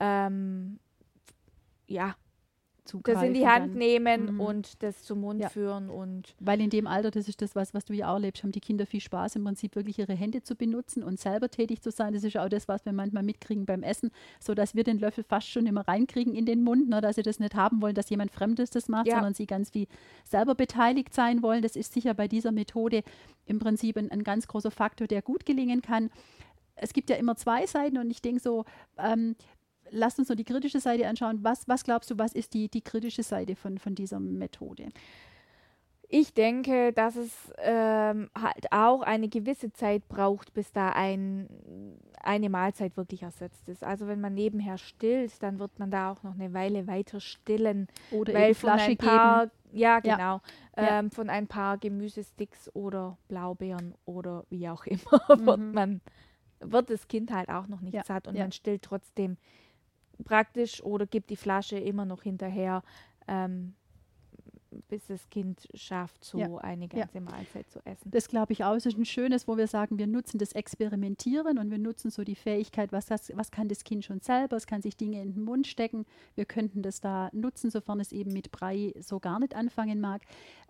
ähm, 0.00 0.80
ja, 1.86 2.16
das 2.86 2.90
Zugreifen 2.92 3.28
in 3.28 3.34
die 3.34 3.46
Hand 3.46 3.70
dann. 3.72 3.78
nehmen 3.78 4.34
Mhm. 4.34 4.40
und 4.40 4.82
das 4.82 5.02
zum 5.02 5.20
Mund 5.20 5.40
Ja. 5.40 5.48
führen 5.48 5.90
und 5.90 6.34
Weil 6.40 6.60
in 6.60 6.70
dem 6.70 6.86
Alter, 6.86 7.10
das 7.10 7.28
ist 7.28 7.42
das, 7.42 7.54
was, 7.54 7.74
was 7.74 7.84
du 7.84 7.92
ja 7.92 8.08
auch 8.10 8.14
erlebst, 8.14 8.42
haben 8.42 8.52
die 8.52 8.60
Kinder 8.60 8.86
viel 8.86 9.00
Spaß, 9.00 9.36
im 9.36 9.44
Prinzip 9.44 9.76
wirklich 9.76 9.98
ihre 9.98 10.14
Hände 10.14 10.42
zu 10.42 10.54
benutzen 10.56 11.02
und 11.02 11.18
selber 11.20 11.48
tätig 11.50 11.82
zu 11.82 11.90
sein. 11.90 12.14
Das 12.14 12.24
ist 12.24 12.36
auch 12.36 12.48
das, 12.48 12.68
was 12.68 12.84
wir 12.84 12.92
manchmal 12.92 13.22
mitkriegen 13.22 13.66
beim 13.66 13.82
Essen, 13.82 14.10
so 14.40 14.54
dass 14.54 14.74
wir 14.74 14.84
den 14.84 14.98
Löffel 14.98 15.24
fast 15.24 15.48
schon 15.48 15.66
immer 15.66 15.86
reinkriegen 15.86 16.34
in 16.34 16.46
den 16.46 16.62
Mund, 16.62 16.88
ne, 16.88 17.00
dass 17.00 17.16
sie 17.16 17.22
das 17.22 17.38
nicht 17.40 17.54
haben 17.54 17.82
wollen, 17.82 17.94
dass 17.94 18.08
jemand 18.10 18.30
Fremdes 18.30 18.70
das 18.70 18.88
macht, 18.88 19.06
Ja. 19.08 19.16
sondern 19.16 19.34
sie 19.34 19.46
ganz 19.46 19.74
wie 19.74 19.88
selber 20.24 20.54
beteiligt 20.54 21.12
sein 21.14 21.42
wollen. 21.42 21.62
Das 21.62 21.76
ist 21.76 21.92
sicher 21.92 22.14
bei 22.14 22.28
dieser 22.28 22.52
Methode 22.52 23.02
im 23.46 23.58
Prinzip 23.58 23.96
ein, 23.96 24.10
ein 24.10 24.24
ganz 24.24 24.46
großer 24.48 24.70
Faktor, 24.70 25.06
der 25.06 25.22
gut 25.22 25.44
gelingen 25.46 25.82
kann. 25.82 26.10
Es 26.78 26.92
gibt 26.92 27.08
ja 27.08 27.16
immer 27.16 27.36
zwei 27.36 27.66
Seiten 27.66 27.96
und 27.96 28.10
ich 28.10 28.20
denke 28.20 28.40
so, 28.42 28.64
ähm, 28.98 29.34
lasst 29.90 30.18
uns 30.18 30.28
nur 30.28 30.36
die 30.36 30.44
kritische 30.44 30.80
Seite 30.80 31.06
anschauen. 31.08 31.38
Was, 31.42 31.66
was 31.68 31.84
glaubst 31.84 32.10
du, 32.10 32.18
was 32.18 32.32
ist 32.32 32.54
die, 32.54 32.68
die 32.68 32.82
kritische 32.82 33.22
Seite 33.22 33.56
von, 33.56 33.78
von 33.78 33.94
dieser 33.94 34.20
Methode? 34.20 34.88
Ich 36.08 36.34
denke, 36.34 36.92
dass 36.92 37.16
es 37.16 37.32
ähm, 37.58 38.30
halt 38.40 38.70
auch 38.70 39.02
eine 39.02 39.28
gewisse 39.28 39.72
Zeit 39.72 40.06
braucht, 40.08 40.54
bis 40.54 40.70
da 40.70 40.90
ein, 40.90 41.48
eine 42.22 42.48
Mahlzeit 42.48 42.96
wirklich 42.96 43.24
ersetzt 43.24 43.68
ist. 43.68 43.82
Also 43.82 44.06
wenn 44.06 44.20
man 44.20 44.32
nebenher 44.32 44.78
stillt, 44.78 45.42
dann 45.42 45.58
wird 45.58 45.80
man 45.80 45.90
da 45.90 46.12
auch 46.12 46.22
noch 46.22 46.34
eine 46.34 46.54
Weile 46.54 46.86
weiter 46.86 47.18
stillen. 47.18 47.88
Oder 48.12 48.34
weil 48.34 48.54
von 48.54 48.70
Flasche 48.70 48.90
ein 48.92 48.96
paar, 48.98 49.46
geben. 49.46 49.52
ja 49.72 49.98
genau, 49.98 50.40
Ja. 50.76 51.00
Ähm, 51.00 51.10
von 51.10 51.28
ein 51.28 51.48
paar 51.48 51.76
Gemüsesticks 51.76 52.70
oder 52.72 53.18
Blaubeeren 53.26 53.94
oder 54.04 54.44
wie 54.48 54.68
auch 54.68 54.86
immer 54.86 55.00
wird 55.28 55.58
Mhm. 55.58 55.72
man 55.72 56.00
wird 56.60 56.88
das 56.88 57.08
Kind 57.08 57.32
halt 57.32 57.48
auch 57.48 57.66
noch 57.66 57.80
nicht 57.80 57.94
Ja, 57.94 58.04
satt 58.04 58.28
und 58.28 58.36
ja. 58.36 58.42
man 58.44 58.52
stillt 58.52 58.82
trotzdem 58.82 59.38
praktisch 60.24 60.82
oder 60.82 61.06
gibt 61.06 61.30
die 61.30 61.36
Flasche 61.36 61.78
immer 61.78 62.04
noch 62.04 62.22
hinterher, 62.22 62.82
ähm, 63.28 63.74
bis 64.88 65.06
das 65.06 65.28
Kind 65.30 65.66
schafft, 65.74 66.24
so 66.24 66.38
Ja, 66.38 66.56
eine 66.58 66.88
ja. 66.92 67.00
ganze 67.00 67.20
Mahlzeit 67.20 67.70
zu 67.70 67.80
essen. 67.84 68.10
Das 68.10 68.28
glaube 68.28 68.52
ich 68.52 68.64
auch. 68.64 68.74
Es 68.74 68.86
ist 68.86 68.98
ein 68.98 69.04
schönes, 69.04 69.48
wo 69.48 69.56
wir 69.56 69.66
sagen, 69.66 69.98
wir 69.98 70.06
nutzen 70.06 70.38
das 70.38 70.52
Experimentieren 70.52 71.58
und 71.58 71.70
wir 71.70 71.78
nutzen 71.78 72.10
so 72.10 72.24
die 72.24 72.34
Fähigkeit, 72.34 72.92
was, 72.92 73.06
das, 73.06 73.32
was 73.34 73.50
kann 73.50 73.68
das 73.68 73.84
Kind 73.84 74.04
schon 74.04 74.20
selber, 74.20 74.56
es 74.56 74.66
kann 74.66 74.82
sich 74.82 74.96
Dinge 74.96 75.22
in 75.22 75.34
den 75.34 75.44
Mund 75.44 75.66
stecken. 75.66 76.06
Wir 76.34 76.44
könnten 76.44 76.82
das 76.82 77.00
da 77.00 77.30
nutzen, 77.32 77.70
sofern 77.70 78.00
es 78.00 78.12
eben 78.12 78.32
mit 78.32 78.50
Brei 78.50 78.92
so 79.00 79.20
gar 79.20 79.40
nicht 79.40 79.54
anfangen 79.54 80.00
mag. 80.00 80.22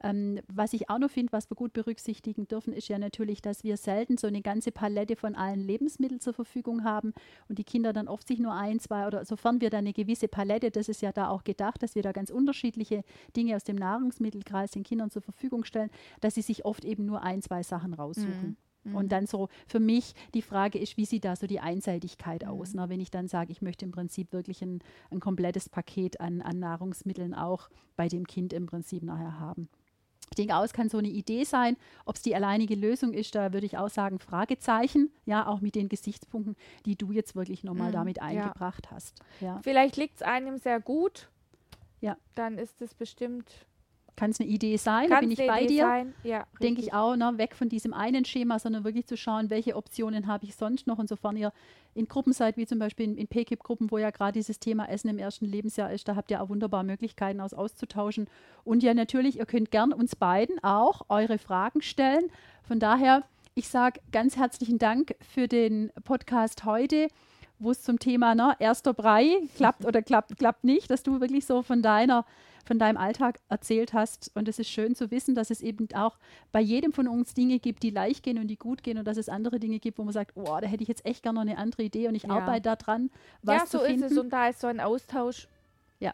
Ähm, 0.02 0.40
was 0.48 0.72
ich 0.72 0.90
auch 0.90 0.98
noch 0.98 1.10
finde, 1.10 1.32
was 1.32 1.50
wir 1.50 1.56
gut 1.56 1.72
berücksichtigen 1.72 2.46
dürfen, 2.46 2.72
ist 2.72 2.88
ja 2.88 2.98
natürlich, 2.98 3.40
dass 3.42 3.64
wir 3.64 3.76
selten 3.76 4.18
so 4.18 4.26
eine 4.26 4.42
ganze 4.42 4.72
Palette 4.72 5.16
von 5.16 5.34
allen 5.34 5.60
Lebensmitteln 5.60 6.20
zur 6.20 6.34
Verfügung 6.34 6.84
haben 6.84 7.14
und 7.48 7.58
die 7.58 7.64
Kinder 7.64 7.92
dann 7.92 8.08
oft 8.08 8.26
sich 8.28 8.38
nur 8.38 8.52
ein, 8.52 8.78
zwei 8.78 9.06
oder 9.06 9.24
sofern 9.24 9.60
wir 9.60 9.70
da 9.70 9.78
eine 9.78 9.92
gewisse 9.92 10.28
Palette, 10.28 10.70
das 10.70 10.88
ist 10.88 11.02
ja 11.02 11.12
da 11.12 11.28
auch 11.28 11.44
gedacht, 11.44 11.82
dass 11.82 11.94
wir 11.94 12.02
da 12.02 12.12
ganz 12.12 12.30
unterschiedliche 12.30 13.04
Dinge 13.36 13.56
aus 13.56 13.64
dem 13.64 13.76
Nahrungsmittelkreis 13.96 14.70
den 14.70 14.82
Kindern 14.82 15.10
zur 15.10 15.22
Verfügung 15.22 15.64
stellen, 15.64 15.90
dass 16.20 16.34
sie 16.34 16.42
sich 16.42 16.64
oft 16.64 16.84
eben 16.84 17.06
nur 17.06 17.22
ein, 17.22 17.42
zwei 17.42 17.62
Sachen 17.62 17.94
raussuchen. 17.94 18.56
Und 18.92 19.10
dann 19.10 19.26
so 19.26 19.48
für 19.66 19.80
mich 19.80 20.14
die 20.32 20.42
Frage 20.42 20.78
ist, 20.78 20.96
wie 20.96 21.06
sieht 21.06 21.24
da 21.24 21.34
so 21.34 21.48
die 21.48 21.58
Einseitigkeit 21.58 22.46
aus? 22.46 22.72
Ne? 22.72 22.88
Wenn 22.88 23.00
ich 23.00 23.10
dann 23.10 23.26
sage, 23.26 23.50
ich 23.50 23.60
möchte 23.60 23.84
im 23.84 23.90
Prinzip 23.90 24.32
wirklich 24.32 24.62
ein, 24.62 24.80
ein 25.10 25.18
komplettes 25.18 25.68
Paket 25.68 26.20
an, 26.20 26.40
an 26.40 26.60
Nahrungsmitteln 26.60 27.34
auch 27.34 27.68
bei 27.96 28.06
dem 28.06 28.28
Kind 28.28 28.52
im 28.52 28.66
Prinzip 28.66 29.02
nachher 29.02 29.40
haben. 29.40 29.68
Ich 30.30 30.36
denke 30.36 30.54
auch, 30.54 30.62
es 30.62 30.72
kann 30.72 30.88
so 30.88 30.98
eine 30.98 31.08
Idee 31.08 31.42
sein. 31.42 31.76
Ob 32.04 32.14
es 32.14 32.22
die 32.22 32.36
alleinige 32.36 32.76
Lösung 32.76 33.12
ist, 33.12 33.34
da 33.34 33.52
würde 33.52 33.66
ich 33.66 33.76
auch 33.76 33.88
sagen, 33.90 34.20
Fragezeichen. 34.20 35.10
Ja, 35.24 35.48
auch 35.48 35.60
mit 35.60 35.74
den 35.74 35.88
Gesichtspunkten, 35.88 36.54
die 36.84 36.94
du 36.94 37.10
jetzt 37.10 37.34
wirklich 37.34 37.64
nochmal 37.64 37.88
Mhm, 37.88 37.94
damit 37.94 38.16
ja. 38.18 38.22
eingebracht 38.22 38.92
hast. 38.92 39.20
Ja. 39.40 39.58
Vielleicht 39.64 39.96
liegt 39.96 40.16
es 40.16 40.22
einem 40.22 40.58
sehr 40.58 40.78
gut. 40.78 41.28
Ja. 42.00 42.16
Dann 42.36 42.56
ist 42.56 42.80
es 42.80 42.94
bestimmt. 42.94 43.66
Kann 44.16 44.30
es 44.30 44.40
eine 44.40 44.48
Idee 44.48 44.76
sein? 44.76 45.08
Da 45.08 45.16
Kann 45.16 45.28
bin 45.28 45.30
ich 45.30 45.46
bei 45.46 45.62
Idee 45.62 45.74
dir. 45.74 45.84
Sein. 45.84 46.14
Ja, 46.24 46.46
denke 46.60 46.80
ich 46.80 46.92
auch, 46.92 47.16
ne, 47.16 47.32
weg 47.36 47.54
von 47.54 47.68
diesem 47.68 47.92
einen 47.92 48.24
Schema, 48.24 48.58
sondern 48.58 48.84
wirklich 48.84 49.06
zu 49.06 49.16
schauen, 49.16 49.50
welche 49.50 49.76
Optionen 49.76 50.26
habe 50.26 50.46
ich 50.46 50.56
sonst 50.56 50.86
noch. 50.86 50.98
Und 50.98 51.08
sofern 51.08 51.36
ihr 51.36 51.52
in 51.94 52.08
Gruppen 52.08 52.32
seid, 52.32 52.56
wie 52.56 52.66
zum 52.66 52.78
Beispiel 52.78 53.06
in, 53.06 53.16
in 53.16 53.28
PKIP-Gruppen, 53.28 53.90
wo 53.90 53.98
ja 53.98 54.10
gerade 54.10 54.32
dieses 54.32 54.58
Thema 54.58 54.88
Essen 54.88 55.08
im 55.08 55.18
ersten 55.18 55.44
Lebensjahr 55.46 55.92
ist, 55.92 56.08
da 56.08 56.16
habt 56.16 56.30
ihr 56.30 56.42
auch 56.42 56.48
wunderbar 56.48 56.82
Möglichkeiten 56.82 57.40
aus 57.40 57.54
auszutauschen. 57.54 58.26
Und 58.64 58.82
ja, 58.82 58.94
natürlich, 58.94 59.38
ihr 59.38 59.46
könnt 59.46 59.70
gern 59.70 59.92
uns 59.92 60.16
beiden 60.16 60.62
auch 60.64 61.02
eure 61.08 61.38
Fragen 61.38 61.82
stellen. 61.82 62.30
Von 62.66 62.80
daher, 62.80 63.22
ich 63.54 63.68
sage 63.68 64.00
ganz 64.12 64.36
herzlichen 64.36 64.78
Dank 64.78 65.14
für 65.20 65.46
den 65.46 65.92
Podcast 66.04 66.64
heute 66.64 67.08
wo 67.58 67.70
es 67.70 67.82
zum 67.82 67.98
Thema 67.98 68.34
ne, 68.34 68.54
erster 68.58 68.92
Brei 68.92 69.38
klappt 69.56 69.84
oder 69.84 70.02
klappt, 70.02 70.36
klappt 70.38 70.64
nicht, 70.64 70.90
dass 70.90 71.02
du 71.02 71.20
wirklich 71.20 71.46
so 71.46 71.62
von 71.62 71.82
deiner 71.82 72.24
von 72.66 72.78
deinem 72.78 72.96
Alltag 72.96 73.38
erzählt 73.48 73.92
hast. 73.92 74.30
Und 74.34 74.48
es 74.48 74.58
ist 74.58 74.68
schön 74.68 74.94
zu 74.94 75.10
wissen, 75.10 75.34
dass 75.34 75.50
es 75.50 75.60
eben 75.60 75.88
auch 75.94 76.18
bei 76.52 76.60
jedem 76.60 76.92
von 76.92 77.08
uns 77.08 77.32
Dinge 77.34 77.58
gibt, 77.58 77.82
die 77.82 77.90
leicht 77.90 78.22
gehen 78.22 78.38
und 78.38 78.48
die 78.48 78.56
gut 78.56 78.82
gehen 78.82 78.98
und 78.98 79.06
dass 79.06 79.16
es 79.16 79.28
andere 79.28 79.58
Dinge 79.60 79.78
gibt, 79.78 79.98
wo 79.98 80.04
man 80.04 80.12
sagt, 80.12 80.32
oh, 80.34 80.44
da 80.60 80.66
hätte 80.66 80.82
ich 80.82 80.88
jetzt 80.88 81.06
echt 81.06 81.22
gerne 81.22 81.36
noch 81.36 81.42
eine 81.42 81.58
andere 81.58 81.84
Idee 81.84 82.08
und 82.08 82.14
ich 82.14 82.24
Ja. 82.24 82.30
arbeite 82.30 82.76
daran, 82.76 83.10
was 83.42 83.62
Ja, 83.62 83.66
so 83.66 83.78
zu 83.78 83.84
finden. 83.84 84.02
ist 84.04 84.12
es. 84.12 84.18
Und 84.18 84.30
da 84.30 84.48
ist 84.48 84.60
so 84.60 84.66
ein 84.66 84.80
Austausch 84.80 85.48
Ja. 86.00 86.12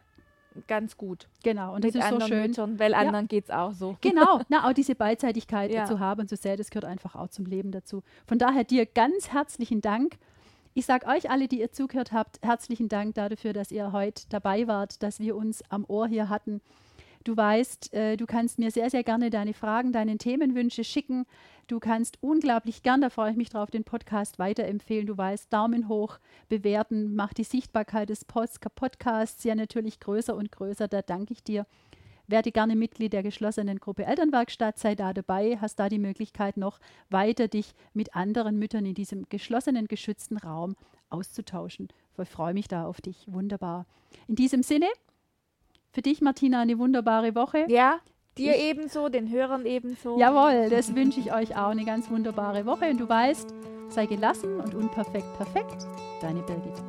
ganz 0.67 0.97
gut. 0.97 1.29
genau, 1.43 1.75
und 1.75 1.83
das 1.85 1.95
ist 1.95 2.09
so 2.09 2.21
schön. 2.21 2.49
Müttern, 2.49 2.79
weil 2.79 2.93
anderen 2.95 3.27
geht 3.29 3.45
es 3.45 3.51
auch 3.51 3.73
so. 3.73 3.97
Genau, 4.03 4.41
na, 4.51 4.69
auch 4.69 4.73
diese 4.75 4.95
Beidseitigkeit 4.95 5.73
Ja. 5.73 5.87
zu 5.87 5.99
haben 5.99 6.21
und 6.23 6.29
zu 6.29 6.37
sehen, 6.37 6.57
das 6.59 6.69
gehört 6.71 6.85
einfach 6.85 7.15
auch 7.17 7.29
zum 7.29 7.47
Leben 7.47 7.73
dazu. 7.73 8.03
Von 8.27 8.38
daher 8.38 8.65
dir 8.65 8.85
ganz 8.87 9.33
herzlichen 9.33 9.81
Dank. 9.81 10.19
Ich 10.75 10.87
sage 10.87 11.07
euch 11.07 11.29
alle, 11.29 11.49
die 11.49 11.61
ihr 11.61 11.71
zugehört 11.71 12.13
habt, 12.13 12.39
herzlichen 12.43 12.89
Dank 12.89 13.15
dafür, 13.15 13.53
dass 13.53 13.71
ihr 13.71 13.93
heute 13.93 14.23
dabei 14.31 14.67
wart, 14.67 15.03
dass 15.03 15.21
wir 15.21 15.37
uns 15.37 15.63
am 15.69 15.85
Ohr 15.87 16.09
hier 16.09 16.31
hatten. 16.31 16.63
Du 17.25 17.37
weißt, 17.37 17.93
äh, 17.93 18.17
du 18.17 18.25
kannst 18.25 18.59
mir 18.59 18.71
sehr, 18.71 18.89
sehr 18.89 19.05
gerne 19.05 19.29
deine 19.29 19.53
Fragen, 19.53 19.93
deine 19.93 20.17
Themenwünsche 20.17 20.83
schicken. 20.83 21.27
Du 21.69 21.79
kannst 21.79 22.17
unglaublich 22.23 22.83
gern, 22.83 23.03
da 23.03 23.11
freue 23.11 23.33
ich 23.33 23.37
mich 23.37 23.51
drauf, 23.51 23.71
den 23.71 23.85
Podcast 23.85 24.39
weiterempfehlen. 24.39 25.07
Du 25.07 25.17
weißt, 25.17 25.53
Daumen 25.53 25.89
hoch, 25.89 26.19
bewerten, 26.49 27.15
macht 27.15 27.37
die 27.37 27.45
Sichtbarkeit 27.45 28.09
des 28.09 28.25
Podcasts 28.25 29.45
ja 29.45 29.55
natürlich 29.55 30.01
größer 30.01 30.35
und 30.35 30.51
größer. 30.51 30.89
Da 30.89 31.03
danke 31.03 31.35
ich 31.35 31.45
dir. 31.45 31.67
Werde 32.33 32.51
gerne 32.51 32.77
Mitglied 32.77 33.12
der 33.12 33.23
geschlossenen 33.23 33.79
Gruppe 33.79 34.07
Elternwerkstatt, 34.07 34.79
sei 34.79 34.95
da 34.95 35.12
dabei, 35.12 35.59
hast 35.61 35.79
da 35.79 35.90
die 35.90 35.99
Möglichkeit 35.99 36.57
noch 36.57 36.79
weiter 37.11 37.47
dich 37.47 37.75
mit 37.92 38.16
anderen 38.16 38.59
Müttern 38.59 38.87
in 38.87 38.95
diesem 38.95 39.29
geschlossenen, 39.29 39.87
geschützten 39.87 40.38
Raum 40.38 40.75
auszutauschen. 41.11 41.88
Ich 42.16 42.29
freue 42.31 42.55
mich 42.55 42.68
da 42.68 42.87
auf 42.87 43.03
dich. 43.03 43.27
Wunderbar. 43.31 43.85
In 44.29 44.35
diesem 44.37 44.62
Sinne, 44.62 44.87
für 45.92 46.01
dich, 46.01 46.23
Martina, 46.23 46.62
eine 46.62 46.79
wunderbare 46.79 47.35
Woche. 47.35 47.66
Ja, 47.68 47.99
dir 48.38 48.57
Ich- 48.57 48.62
ebenso, 48.62 49.11
den 49.11 49.31
Hörern 49.31 49.66
ebenso. 49.66 50.18
Jawohl, 50.18 50.71
das 50.71 50.95
wünsche 50.97 51.21
ich 51.21 51.35
euch 51.35 51.55
auch 51.55 51.68
eine 51.68 51.85
ganz 51.85 52.09
wunderbare 52.11 52.64
Woche. 52.64 52.88
Und 52.88 52.99
du 52.99 53.07
weißt, 53.11 53.53
sei 53.90 54.07
gelassen 54.07 54.59
und 54.59 54.75
unperfekt 54.75 55.37
perfekt. 55.37 55.87
Deine 56.23 56.40
Birgit. 56.40 56.83